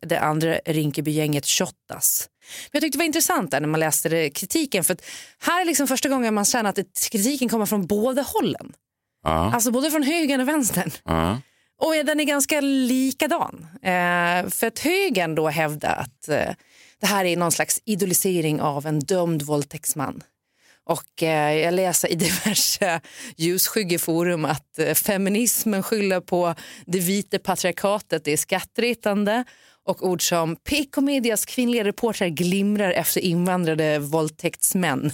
det 0.00 0.18
andra 0.18 0.54
Rinkebygänget 0.64 1.46
Shottaz. 1.46 2.28
Men 2.70 2.70
jag 2.72 2.82
tyckte 2.82 2.98
det 2.98 3.02
var 3.02 3.06
intressant 3.06 3.50
där 3.50 3.60
när 3.60 3.68
man 3.68 3.80
läste 3.80 4.08
det, 4.08 4.30
kritiken 4.30 4.84
för 4.84 4.94
att 4.94 5.02
här 5.38 5.60
är 5.60 5.64
liksom 5.64 5.86
första 5.86 6.08
gången 6.08 6.34
man 6.34 6.44
känner 6.44 6.70
att 6.70 6.76
det, 6.76 7.08
kritiken 7.10 7.48
kommer 7.48 7.66
från 7.66 7.86
båda 7.86 8.22
hållen. 8.22 8.72
Ja, 9.24 9.52
Alltså 9.54 9.70
både 9.70 9.90
från 9.90 10.02
högern 10.02 10.40
och 10.40 10.48
vänstern. 10.48 10.90
ja. 11.04 11.40
Och 11.78 11.92
den 12.04 12.20
är 12.20 12.24
ganska 12.24 12.60
likadan. 12.60 13.66
Eh, 13.82 14.48
för 14.50 14.66
att 14.66 14.78
högern 14.78 15.34
då 15.34 15.48
hävdar 15.48 15.96
att 15.96 16.28
eh, 16.28 16.54
det 17.00 17.06
här 17.06 17.24
är 17.24 17.36
någon 17.36 17.52
slags 17.52 17.80
idolisering 17.84 18.60
av 18.60 18.86
en 18.86 19.00
dömd 19.00 19.42
våldtäktsman. 19.42 20.22
Och 20.86 21.22
eh, 21.22 21.58
jag 21.58 21.74
läser 21.74 22.12
i 22.12 22.14
diverse 22.14 23.00
ljusskyggeforum 23.36 24.44
att 24.44 24.78
eh, 24.78 24.94
feminismen 24.94 25.82
skyller 25.82 26.20
på 26.20 26.54
det 26.86 26.98
vita 26.98 27.38
patriarkatet, 27.38 28.24
det 28.24 28.32
är 28.32 28.36
skrattretande. 28.36 29.44
Och 29.84 30.06
ord 30.08 30.28
som 30.28 30.56
PK-medias 30.56 31.46
kvinnliga 31.46 31.84
reportrar 31.84 32.28
glimrar 32.28 32.90
efter 32.90 33.20
invandrade 33.20 33.98
våldtäktsmän. 33.98 35.12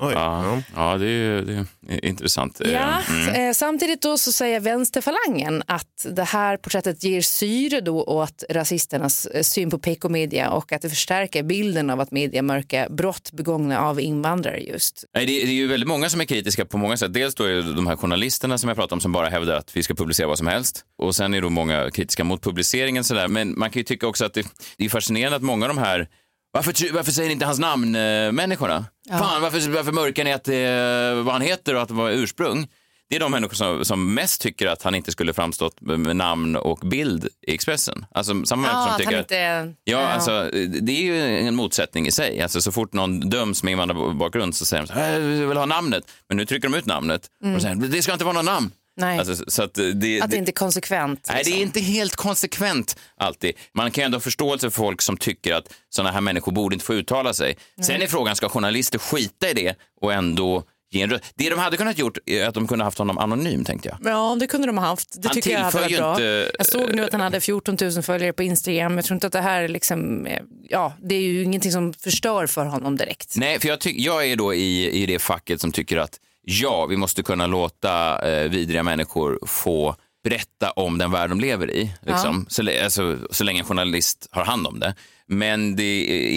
Oj. 0.00 0.12
Ja, 0.14 0.62
ja 0.74 0.96
det, 0.98 1.06
är, 1.06 1.42
det 1.42 1.66
är 1.88 2.04
intressant. 2.04 2.60
Ja, 2.64 3.02
mm. 3.08 3.48
eh, 3.48 3.52
samtidigt 3.52 4.02
då 4.02 4.18
så 4.18 4.32
säger 4.32 4.60
vänsterfalangen 4.60 5.62
att 5.66 6.06
det 6.10 6.24
här 6.24 6.56
porträttet 6.56 7.04
ger 7.04 7.20
syre 7.20 7.80
då 7.80 8.02
åt 8.02 8.44
rasisternas 8.50 9.26
eh, 9.26 9.42
syn 9.42 9.70
på 9.70 9.78
PK-media 9.78 10.50
och 10.50 10.72
att 10.72 10.82
det 10.82 10.90
förstärker 10.90 11.42
bilden 11.42 11.90
av 11.90 12.00
att 12.00 12.10
media 12.10 12.42
mörkar 12.42 12.88
brott 12.88 13.32
begångna 13.32 13.80
av 13.80 14.00
invandrare 14.00 14.58
just. 14.58 15.04
Nej, 15.14 15.26
det, 15.26 15.32
det 15.32 15.50
är 15.50 15.54
ju 15.54 15.66
väldigt 15.66 15.88
många 15.88 16.10
som 16.10 16.20
är 16.20 16.24
kritiska 16.24 16.64
på 16.64 16.78
många 16.78 16.96
sätt. 16.96 17.12
Dels 17.12 17.34
då 17.34 17.44
är 17.44 17.54
det 17.54 17.74
de 17.74 17.86
här 17.86 17.96
journalisterna 17.96 18.58
som 18.58 18.68
jag 18.68 18.76
pratar 18.76 18.96
om 18.96 19.00
som 19.00 19.12
bara 19.12 19.28
hävdar 19.28 19.56
att 19.56 19.76
vi 19.76 19.82
ska 19.82 19.94
publicera 19.94 20.26
vad 20.26 20.38
som 20.38 20.46
helst. 20.46 20.84
Och 20.98 21.14
sen 21.14 21.34
är 21.34 21.40
då 21.40 21.50
många 21.50 21.90
kritiska 21.90 22.24
mot 22.24 22.42
publiceringen 22.42 23.04
sådär. 23.04 23.28
Men 23.28 23.58
man 23.58 23.70
kan 23.70 23.80
ju 23.80 23.84
tycka 23.84 24.06
också 24.06 24.24
att 24.24 24.34
det, 24.34 24.46
det 24.76 24.84
är 24.84 24.88
fascinerande 24.88 25.36
att 25.36 25.42
många 25.42 25.66
av 25.66 25.74
de 25.74 25.78
här 25.78 26.08
varför, 26.54 26.92
varför 26.92 27.12
säger 27.12 27.28
ni 27.28 27.32
inte 27.32 27.46
hans 27.46 27.58
namn, 27.58 27.94
eh, 27.94 28.32
människorna? 28.32 28.84
Fan, 29.10 29.42
varför, 29.42 29.70
varför 29.70 29.92
mörkar 29.92 30.24
ni 30.24 30.32
att 30.32 30.44
det, 30.44 30.56
är 30.56 31.14
vad 31.14 31.32
han 31.32 31.42
heter 31.42 31.74
och 31.74 31.82
att 31.82 31.88
det 31.88 31.94
var 31.94 32.10
ursprung? 32.10 32.68
Det 33.08 33.16
är 33.16 33.20
de 33.20 33.30
människor 33.30 33.54
som, 33.54 33.84
som 33.84 34.14
mest 34.14 34.40
tycker 34.40 34.66
att 34.66 34.82
han 34.82 34.94
inte 34.94 35.12
skulle 35.12 35.32
framstått 35.32 35.80
med 35.80 36.16
namn 36.16 36.56
och 36.56 36.78
bild 36.78 37.28
i 37.46 37.54
Expressen. 37.54 38.06
Alltså 38.14 38.44
samma 38.44 38.62
människor 38.62 38.88
som 38.88 38.98
tycker 38.98 39.18
inte... 39.18 39.74
Ja, 39.84 39.98
alltså, 39.98 40.50
det 40.80 40.92
är 40.92 41.02
ju 41.02 41.38
en 41.48 41.54
motsättning 41.54 42.06
i 42.06 42.10
sig. 42.10 42.40
Alltså, 42.40 42.60
så 42.60 42.72
fort 42.72 42.92
någon 42.92 43.20
döms 43.20 43.62
med 43.62 43.72
invandrarbakgrund 43.72 44.56
så 44.56 44.64
säger 44.66 44.82
de 44.82 44.86
så 44.86 44.94
här, 44.94 45.20
"Äh, 45.20 45.40
jag 45.40 45.48
vill 45.48 45.56
ha 45.56 45.66
namnet. 45.66 46.04
Men 46.28 46.36
nu 46.36 46.46
trycker 46.46 46.68
de 46.68 46.78
ut 46.78 46.86
namnet. 46.86 47.26
Och 47.56 47.62
säger, 47.62 47.74
det 47.74 48.02
ska 48.02 48.12
inte 48.12 48.24
vara 48.24 48.34
något 48.34 48.44
namn. 48.44 48.70
Nej. 48.96 49.18
Alltså, 49.18 49.44
så 49.50 49.62
att 49.62 49.74
det, 49.74 50.20
Att 50.22 50.30
det 50.30 50.36
inte 50.36 50.50
är 50.50 50.52
konsekvent. 50.52 51.26
Nej, 51.28 51.42
det 51.44 51.50
är 51.50 51.52
liksom. 51.54 51.62
inte 51.62 51.80
helt 51.80 52.16
konsekvent 52.16 52.96
alltid. 53.16 53.52
Man 53.74 53.90
kan 53.90 54.02
ju 54.02 54.06
ändå 54.06 54.16
ha 54.16 54.20
förståelse 54.20 54.70
för 54.70 54.76
folk 54.82 55.02
som 55.02 55.16
tycker 55.16 55.54
att 55.54 55.72
sådana 55.90 56.10
här 56.12 56.20
människor 56.20 56.52
borde 56.52 56.74
inte 56.74 56.84
få 56.86 56.94
uttala 56.94 57.34
sig. 57.34 57.56
Sen 57.82 58.02
är 58.02 58.06
frågan, 58.06 58.36
ska 58.36 58.48
journalister 58.48 58.98
skita 58.98 59.50
i 59.50 59.54
det 59.54 59.74
och 60.00 60.12
ändå 60.12 60.62
ge 60.90 61.02
en 61.02 61.10
röst. 61.10 61.24
Det 61.34 61.50
de 61.50 61.58
hade 61.58 61.76
kunnat 61.76 61.98
gjort 61.98 62.18
är 62.26 62.46
att 62.48 62.54
de 62.54 62.66
kunde 62.66 62.84
haft 62.84 62.98
honom 62.98 63.18
anonym 63.18 63.64
tänkte 63.64 63.88
jag. 63.88 64.12
Ja, 64.12 64.36
det 64.40 64.46
kunde 64.46 64.66
de 64.66 64.78
ha 64.78 64.86
haft. 64.86 65.22
Det 65.22 65.28
Han 65.28 65.34
tycker 65.34 65.50
jag 65.50 65.58
hade 65.60 65.78
varit 65.80 65.96
bra. 65.98 66.12
inte- 66.12 66.50
Jag 66.58 66.66
såg 66.66 66.94
nu 66.94 67.04
att 67.04 67.12
han 67.12 67.20
hade 67.20 67.40
14 67.40 67.76
000 67.80 68.02
följare 68.02 68.32
på 68.32 68.42
Instagram. 68.42 68.96
Jag 68.96 69.04
tror 69.04 69.14
inte 69.16 69.26
att 69.26 69.32
det 69.32 69.40
här 69.40 69.62
är 69.62 69.68
liksom, 69.68 70.26
eh, 70.26 70.42
ja, 70.68 70.92
det 71.02 71.14
är 71.14 71.20
ju 71.20 71.42
ingenting 71.42 71.72
som 71.72 71.92
förstör 71.92 72.46
för 72.46 72.64
honom 72.64 72.96
direkt. 72.96 73.36
Nej, 73.36 73.60
för 73.60 73.68
jag, 73.68 73.80
tyck, 73.80 73.96
jag 74.00 74.26
är 74.26 74.36
då 74.36 74.54
i, 74.54 74.90
i 75.02 75.06
det 75.06 75.18
facket 75.18 75.60
som 75.60 75.72
tycker 75.72 75.96
att 75.96 76.20
ja, 76.44 76.86
vi 76.86 76.96
måste 76.96 77.22
kunna 77.22 77.46
låta 77.46 78.18
eh, 78.30 78.48
vidriga 78.50 78.82
människor 78.82 79.38
få 79.46 79.96
berätta 80.24 80.70
om 80.70 80.98
den 80.98 81.10
värld 81.10 81.30
de 81.30 81.40
lever 81.40 81.70
i. 81.70 81.92
Liksom. 82.02 82.46
Så, 82.48 82.62
lä- 82.62 82.84
alltså, 82.84 83.18
så 83.30 83.44
länge 83.44 83.60
en 83.60 83.66
journalist 83.66 84.28
har 84.30 84.44
hand 84.44 84.66
om 84.66 84.80
det. 84.80 84.94
Men 85.26 85.76
det 85.76 85.82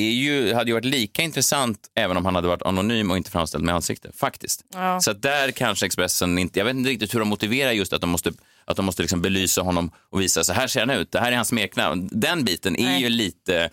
är 0.08 0.12
ju, 0.12 0.54
hade 0.54 0.70
ju 0.70 0.74
varit 0.74 0.86
lika 0.86 1.22
intressant 1.22 1.80
även 1.96 2.18
om 2.18 2.26
han 2.26 2.36
hade 2.36 2.48
varit 2.48 2.62
anonym 2.62 3.12
och 3.12 3.18
inte 3.18 3.32
framställd 3.32 3.64
med 3.64 3.76
ansikte. 3.76 4.12
Faktiskt. 4.16 4.62
Ja. 4.74 5.00
Så 5.02 5.14
där 5.14 5.52
kanske 5.52 5.86
Expressen 5.86 6.38
inte, 6.38 6.60
jag 6.60 6.66
vet 6.66 6.76
inte 6.76 6.90
riktigt 6.90 7.14
hur 7.16 7.20
de 7.20 7.28
motiverar 7.28 7.72
just 7.72 7.94
att 7.94 8.02
de 8.02 8.10
måste, 8.10 8.32
att 8.68 8.76
de 8.78 8.86
måste 8.86 9.02
liksom 9.02 9.22
belysa 9.22 9.62
honom 9.62 9.92
och 10.12 10.22
visa 10.22 10.44
så 10.44 10.54
här 10.54 10.68
ser 10.68 10.80
han 10.80 10.90
ut, 10.90 11.12
det 11.12 11.20
här 11.20 11.32
är 11.32 11.36
hans 11.36 11.48
smeknamn. 11.48 12.10
Den 12.12 12.44
biten 12.44 12.76
är 12.76 12.84
Nej. 12.84 13.02
ju 13.02 13.10
lite, 13.10 13.70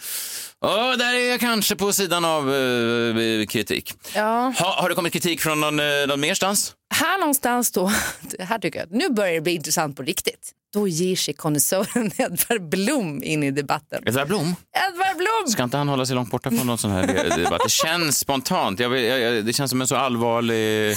ja 0.61 0.97
där 0.97 1.15
är 1.15 1.31
jag 1.31 1.41
kanske 1.41 1.77
på 1.77 1.93
sidan 1.93 2.25
av 2.25 2.55
eh, 2.55 3.47
kritik. 3.47 3.93
Ja. 4.15 4.55
Ha, 4.59 4.81
har 4.83 4.89
det 4.89 4.95
kommit 4.95 5.13
kritik 5.13 5.41
från 5.41 5.61
någon, 5.61 5.81
eh, 5.81 5.87
någon 6.09 6.21
merstans? 6.21 6.73
Här 6.95 7.19
någonstans 7.19 7.71
då, 7.73 7.93
här 8.39 8.59
tycker 8.59 8.79
jag, 8.79 8.89
nu 8.91 9.09
börjar 9.09 9.35
det 9.35 9.41
bli 9.41 9.53
intressant 9.55 9.97
på 9.97 10.03
riktigt. 10.03 10.53
Då 10.73 10.89
ger 10.89 11.17
sig 11.17 11.35
konnässören 11.35 12.11
Edvard 12.17 12.69
Blom 12.69 13.23
in 13.23 13.43
i 13.43 13.51
debatten. 13.51 14.09
Edvard 14.09 14.29
Blom? 14.29 14.57
Edvard 14.89 15.17
Blom! 15.17 15.49
Ska 15.53 15.63
inte 15.63 15.77
han 15.77 15.89
hålla 15.89 16.07
sig 16.07 16.15
långt 16.15 16.31
borta 16.31 16.51
från 16.51 16.67
någon 16.67 16.79
sån 16.79 16.91
här 16.91 17.07
de- 17.07 17.43
debatt? 17.43 17.61
Det 17.65 17.71
känns 17.71 18.19
spontant. 18.19 18.81
Jag, 18.81 18.99
jag, 19.01 19.21
jag, 19.21 19.45
det 19.45 19.53
känns 19.53 19.71
som 19.71 19.81
en 19.81 19.87
så 19.87 19.97
allvarlig 19.97 20.97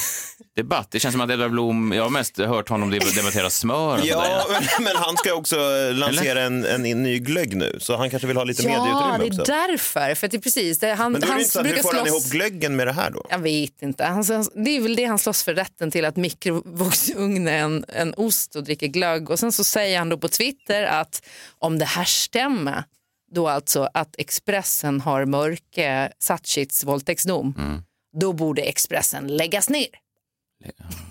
debatt. 0.57 0.87
Det 0.91 0.99
känns 0.99 1.13
som 1.13 1.21
att 1.21 1.29
Edvard 1.29 1.51
Blom, 1.51 1.91
jag 1.95 2.03
har 2.03 2.09
mest 2.09 2.37
hört 2.37 2.69
honom 2.69 2.93
deb- 2.93 3.15
debattera 3.15 3.49
smör. 3.49 4.01
Ja, 4.03 4.45
men, 4.51 4.63
men 4.83 4.95
han 4.95 5.17
ska 5.17 5.33
också 5.33 5.55
eh, 5.55 5.93
lansera 5.93 6.41
en, 6.41 6.65
en, 6.65 6.81
ny 7.03 7.19
glögg 7.19 7.55
nu, 7.55 7.77
så 7.81 7.97
han 7.97 8.09
kanske 8.09 8.27
vill 8.27 8.37
ha 8.37 8.43
lite 8.43 8.63
Ja, 8.63 8.69
medieutrymme 8.69 9.17
det 9.17 9.25
är 9.37 9.41
också. 9.41 9.51
därför. 9.51 10.15
För 10.15 10.25
att 10.27 10.31
det 10.31 10.37
är 10.37 10.41
precis, 10.41 10.79
det, 10.79 10.93
han, 10.93 11.11
Men 11.11 11.21
då 11.21 11.25
är 11.25 11.29
det 11.29 11.33
han 11.33 11.39
inte 11.41 11.51
så 11.51 11.59
att 11.59 11.67
hur 11.67 11.75
får 11.77 11.93
han 11.93 12.05
slåss- 12.05 12.07
ihop 12.07 12.31
glöggen 12.31 12.75
med 12.75 12.87
det 12.87 12.93
här 12.93 13.11
då? 13.11 13.25
Jag 13.29 13.39
vet 13.39 13.81
inte. 13.81 14.03
Han, 14.05 14.23
det 14.65 14.77
är 14.77 14.81
väl 14.81 14.95
det 14.95 15.05
han 15.05 15.19
slåss 15.19 15.43
för 15.43 15.53
rätten 15.53 15.91
till 15.91 16.05
att 16.05 16.15
mikrovågsugna 16.15 17.51
en, 17.51 17.85
en 17.87 18.13
ost 18.17 18.55
och 18.55 18.63
dricka 18.63 18.87
glögg. 18.87 19.29
Och 19.29 19.39
sen 19.39 19.51
så 19.51 19.63
säger 19.63 19.97
han 19.99 20.09
då 20.09 20.17
på 20.17 20.27
Twitter 20.27 20.83
att 20.83 21.21
om 21.59 21.79
det 21.79 21.85
här 21.85 22.05
stämmer, 22.05 22.83
då 23.31 23.47
alltså 23.47 23.89
att 23.93 24.15
Expressen 24.17 25.01
har 25.01 25.25
mörke 25.25 26.11
Satchits 26.19 26.83
våldtäktsdom, 26.83 27.53
Mm. 27.57 27.81
då 28.21 28.33
borde 28.33 28.61
Expressen 28.61 29.27
läggas 29.27 29.69
ner. 29.69 29.87
两 30.59 31.06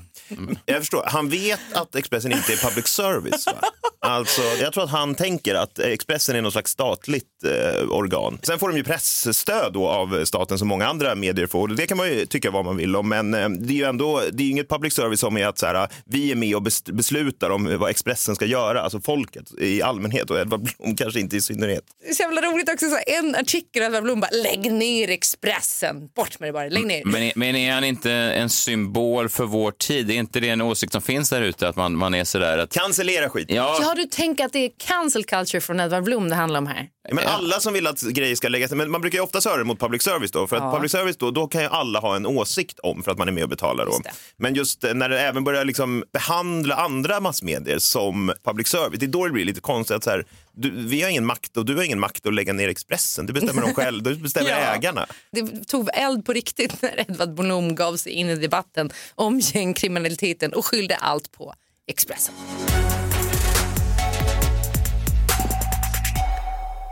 Jag 0.67 0.79
förstår. 0.79 1.03
Han 1.07 1.29
vet 1.29 1.61
att 1.73 1.95
Expressen 1.95 2.33
inte 2.33 2.53
är 2.53 2.57
public 2.57 2.87
service. 2.87 3.47
Va? 3.47 3.53
Alltså, 4.01 4.43
jag 4.61 4.73
tror 4.73 4.85
att 4.85 4.91
han 4.91 5.15
tänker 5.15 5.55
att 5.55 5.79
Expressen 5.79 6.37
är 6.37 6.43
något 6.43 6.53
slags 6.53 6.71
statligt 6.71 7.27
eh, 7.45 7.89
organ. 7.91 8.39
Sen 8.43 8.59
får 8.59 8.69
de 8.69 8.77
ju 8.77 8.85
pressstöd 8.85 9.73
då 9.73 9.89
av 9.89 10.25
staten 10.25 10.59
som 10.59 10.69
många 10.69 10.87
andra 10.87 11.15
medier 11.15 11.47
får. 11.47 11.69
Det 11.69 11.87
kan 11.87 11.97
man 11.97 12.09
ju 12.09 12.27
tycka 12.27 12.51
vad 12.51 12.65
man 12.65 12.77
vill 12.77 12.97
om, 12.97 13.09
men 13.09 13.35
eh, 13.35 13.49
det 13.49 13.73
är 13.73 13.77
ju 13.77 13.85
ändå 13.85 14.23
det 14.33 14.43
är 14.43 14.51
inget 14.51 14.69
public 14.69 14.95
service 14.95 15.21
som 15.21 15.37
är 15.37 15.47
att 15.47 15.59
så 15.59 15.67
här, 15.67 15.89
vi 16.05 16.31
är 16.33 16.37
med 16.37 16.57
och 16.57 16.63
bes- 16.63 16.93
beslutar 16.93 17.51
om 17.51 17.79
vad 17.79 17.91
Expressen 17.91 18.35
ska 18.35 18.45
göra. 18.47 18.81
Alltså 18.81 19.01
folket 19.01 19.53
i 19.61 19.83
allmänhet 19.83 20.31
och 20.31 20.39
Edvard 20.39 20.61
Blom 20.61 20.97
kanske 20.97 21.21
inte 21.21 21.37
i 21.37 21.41
synnerhet. 21.41 21.85
Det 22.05 22.09
är 22.11 22.15
så 22.15 22.23
jävla 22.23 22.41
roligt 22.43 22.69
också, 22.69 22.87
så 22.91 22.99
en 23.07 23.35
artikel 23.35 23.83
av 23.83 23.87
Edvard 23.87 24.03
Blom 24.03 24.21
bara 24.21 24.31
lägg 24.43 24.73
ner 24.73 25.09
Expressen, 25.11 26.09
bort 26.17 26.39
med 26.41 26.49
det 26.49 26.53
bara, 26.53 26.69
lägg 26.69 26.87
ner. 26.87 27.03
Men, 27.05 27.23
är- 27.23 27.33
men 27.37 27.57
är 27.57 27.73
han 27.73 27.85
inte 27.85 28.13
en 28.13 28.51
symbol 28.51 29.29
för 29.29 29.45
vår 29.45 29.71
tid? 29.71 30.11
Är 30.17 30.21
inte 30.21 30.41
det 30.41 30.49
en 30.49 30.61
åsikt 30.61 30.93
som 30.93 31.03
finns 31.03 31.31
där 31.31 31.43
ute? 31.43 31.69
Att 31.69 31.77
man, 31.77 31.97
man 31.97 32.15
är 32.15 32.25
sådär 32.25 32.59
att... 32.59 32.73
Cancellera 32.73 33.29
skit. 33.29 33.47
Ja, 33.51 33.79
Ja, 33.83 33.95
du 33.95 34.05
tänker 34.05 34.45
att 34.45 34.53
det 34.53 34.59
är 34.59 34.71
cancel 34.79 35.25
culture 35.25 35.61
från 35.61 35.81
Edvard 35.81 36.05
Blom 36.05 36.29
det 36.29 36.35
handlar 36.35 36.59
om 36.59 36.67
här? 36.67 36.89
Men 37.13 37.27
alla 37.27 37.61
som 37.61 37.73
vill 37.73 37.87
att 37.87 38.01
grejer 38.03 38.35
ska 38.37 38.49
läggas 38.49 38.71
men 38.73 38.91
man 38.91 39.01
brukar 39.01 39.19
ju 39.19 39.23
ofta 39.25 39.41
höra 39.51 39.59
det 39.59 39.65
mot 39.65 39.81
public 39.81 40.03
service 40.03 40.31
då, 40.31 40.47
för 40.47 40.57
att 40.57 40.63
Ja. 40.63 40.73
public 40.73 40.93
service 40.93 41.17
då, 41.17 41.31
då 41.31 41.47
kan 41.47 41.61
ju 41.63 41.69
alla 41.69 42.01
ha 42.01 42.17
en 42.17 42.27
åsikt 42.27 42.79
om 42.79 43.03
för 43.03 43.11
att 43.11 43.19
man 43.19 43.29
är 43.29 43.33
med 43.33 43.43
och 43.43 43.49
betalar 43.49 43.87
då. 43.87 43.93
Just. 43.93 44.21
Men 44.37 44.55
just 44.55 44.85
eh, 44.85 44.95
när 44.95 45.09
det 45.09 45.21
även 45.21 45.45
börjar 45.45 45.65
liksom 45.65 46.05
behandla 46.13 46.75
andra 46.75 47.21
massmedier 47.21 47.79
som 47.79 48.33
public 48.45 48.69
service, 48.69 48.99
det 49.01 49.07
är 49.07 49.09
då 49.09 49.27
det 49.27 49.33
blir 49.33 49.45
lite 49.45 49.61
konstigt 49.61 49.97
att 49.97 50.05
så 50.05 50.11
här, 50.11 50.25
du, 50.57 50.71
vi 50.71 51.03
har 51.03 51.11
ingen 51.11 51.27
makt 51.27 51.57
och 51.57 51.65
du 51.67 51.77
har 51.77 51.83
ingen 51.83 52.01
makt 52.01 52.27
att 52.27 52.35
lägga 52.35 52.53
ner 52.53 52.69
Expressen, 52.69 53.27
det 53.27 53.33
bestämmer 53.33 53.63
de 53.63 53.75
själv, 53.75 54.03
det 54.03 54.15
bestämmer 54.15 54.51
Ja. 54.57 54.57
ägarna. 54.57 55.07
Det 55.33 55.67
tog 55.69 55.89
eld 55.95 56.25
på 56.25 56.33
riktigt 56.33 56.83
när 56.83 57.01
Edvard 57.01 57.35
Blom 57.35 57.75
gav 57.75 57.97
sig 57.97 58.13
in 58.13 58.29
i 58.29 58.37
debatten 58.37 58.91
om 59.15 59.41
gängkriminaliteten 59.41 60.53
och 60.53 60.67
skyllde 60.67 60.97
allt 60.97 61.33
på 61.33 61.55
Expressen. 61.89 62.35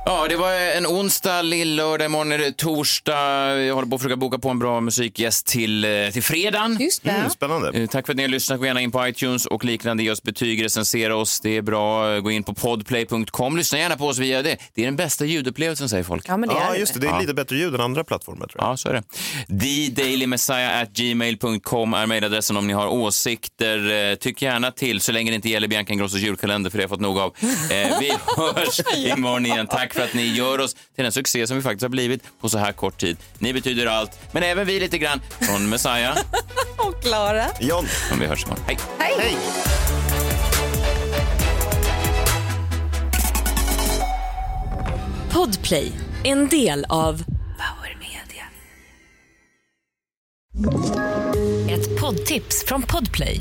Ja, 0.07 0.27
det 0.29 0.37
var 0.37 0.53
en 0.53 0.87
onsdag, 0.87 1.43
lillördag, 1.43 2.07
imorgon 2.07 2.33
är 2.33 2.39
det 2.39 2.57
torsdag. 2.57 3.57
Jag 3.63 3.75
håller 3.75 3.89
på 3.89 3.95
att 3.97 4.01
försöka 4.03 4.17
boka 4.17 4.39
på 4.39 4.49
en 4.49 4.59
bra 4.59 4.81
musikgäst 4.81 5.47
till, 5.47 5.85
eh, 5.85 5.91
till 6.13 6.23
fredagen. 6.23 6.77
Just 6.81 7.03
det. 7.05 7.11
Mm, 7.11 7.31
spännande. 7.31 7.79
Eh, 7.81 7.87
Tack 7.87 8.07
för 8.07 8.13
att 8.13 8.17
ni 8.17 8.23
har 8.23 8.29
lyssnat. 8.29 8.59
Gå 8.59 8.67
gärna 8.67 8.81
in 8.81 8.91
på 8.91 9.09
iTunes 9.09 9.47
och 9.47 9.65
liknande. 9.65 10.03
Ge 10.03 10.11
oss 10.11 10.23
betyg, 10.23 10.65
recensera 10.65 11.17
oss. 11.17 11.41
Det 11.41 11.57
är 11.57 11.63
bra. 11.63 12.21
Gå 12.21 12.31
in 12.31 12.43
på 12.43 12.55
podplay.com. 12.55 13.57
Lyssna 13.57 13.79
gärna 13.79 13.97
på 13.97 14.07
oss 14.07 14.19
via 14.19 14.43
det. 14.43 14.57
Det 14.75 14.81
är 14.83 14.87
den 14.87 14.97
bästa 14.97 15.25
ljudupplevelsen, 15.25 15.89
säger 15.89 16.05
folk. 16.05 16.29
Ja, 16.29 16.37
men 16.37 16.49
det 16.49 16.55
Ja, 16.55 16.75
är 16.75 16.79
just 16.79 16.95
det, 16.95 17.01
det 17.01 17.07
är 17.07 17.11
Ja. 17.11 17.21
lite 17.21 17.35
bättre 17.35 17.57
ljud 17.57 17.75
än 17.75 17.81
andra 17.81 18.05
plattformar 18.05 18.47
tror 18.47 18.63
jag. 18.65 18.73
Ja, 18.73 18.77
så 18.77 18.89
är 18.89 18.93
det. 18.93 19.03
TheDailyMessiah@gmail.com 19.65 21.95
är 21.95 22.07
mejladressen 22.07 22.57
om 22.57 22.67
ni 22.67 22.73
har 22.73 22.87
åsikter. 22.89 24.11
Eh, 24.11 24.15
Tyck 24.15 24.43
gärna 24.43 24.71
till, 24.71 25.01
så 25.01 25.13
länge 25.13 25.31
det 25.31 25.35
inte 25.35 25.49
gäller 25.49 25.69
Bianca 25.69 25.93
Ingrossos 25.93 26.21
julkalender, 26.21 26.71
för 26.71 26.79
det 26.79 26.83
har 26.83 26.85
jag 26.85 26.91
fått 26.91 27.01
nog 27.01 27.19
av. 27.19 27.35
Vi 28.01 28.13
hörs 28.37 28.81
imorgon 29.17 29.47
igen. 29.47 29.67
Tack 29.67 29.94
för 29.95 30.03
att 30.03 30.15
ni 30.15 30.27
gör 30.27 30.61
oss 30.61 30.75
till 30.75 31.05
den 31.05 31.13
succé 31.13 31.47
som 31.47 31.57
vi 31.57 31.63
faktiskt 31.63 31.83
har 31.83 31.89
blivit 31.89 32.23
på 32.41 32.49
så 32.49 32.59
här 32.59 32.73
kort 32.73 33.01
tid. 33.01 33.17
Ni 33.39 33.53
betyder 33.53 33.87
allt, 33.87 34.19
men 34.33 34.43
även 34.43 34.67
vi 34.67 34.81
lite 34.81 34.99
grann. 34.99 35.21
Från 35.41 35.69
Messiah. 35.69 36.19
Och 36.77 37.03
Klara. 37.03 37.47
John, 37.61 37.87
Men 38.11 38.21
vi 38.21 38.27
hörs 38.27 38.45
imorgon. 38.45 38.65
Hej! 38.67 38.79
hej! 38.99 39.37
Podplay, 45.33 45.93
en 46.25 46.49
del 46.49 46.87
av 46.89 47.25
Power 47.35 47.99
Media. 48.01 48.45
Ett 51.75 52.01
poddtips 52.01 52.65
från 52.67 52.83
Podplay. 52.83 53.41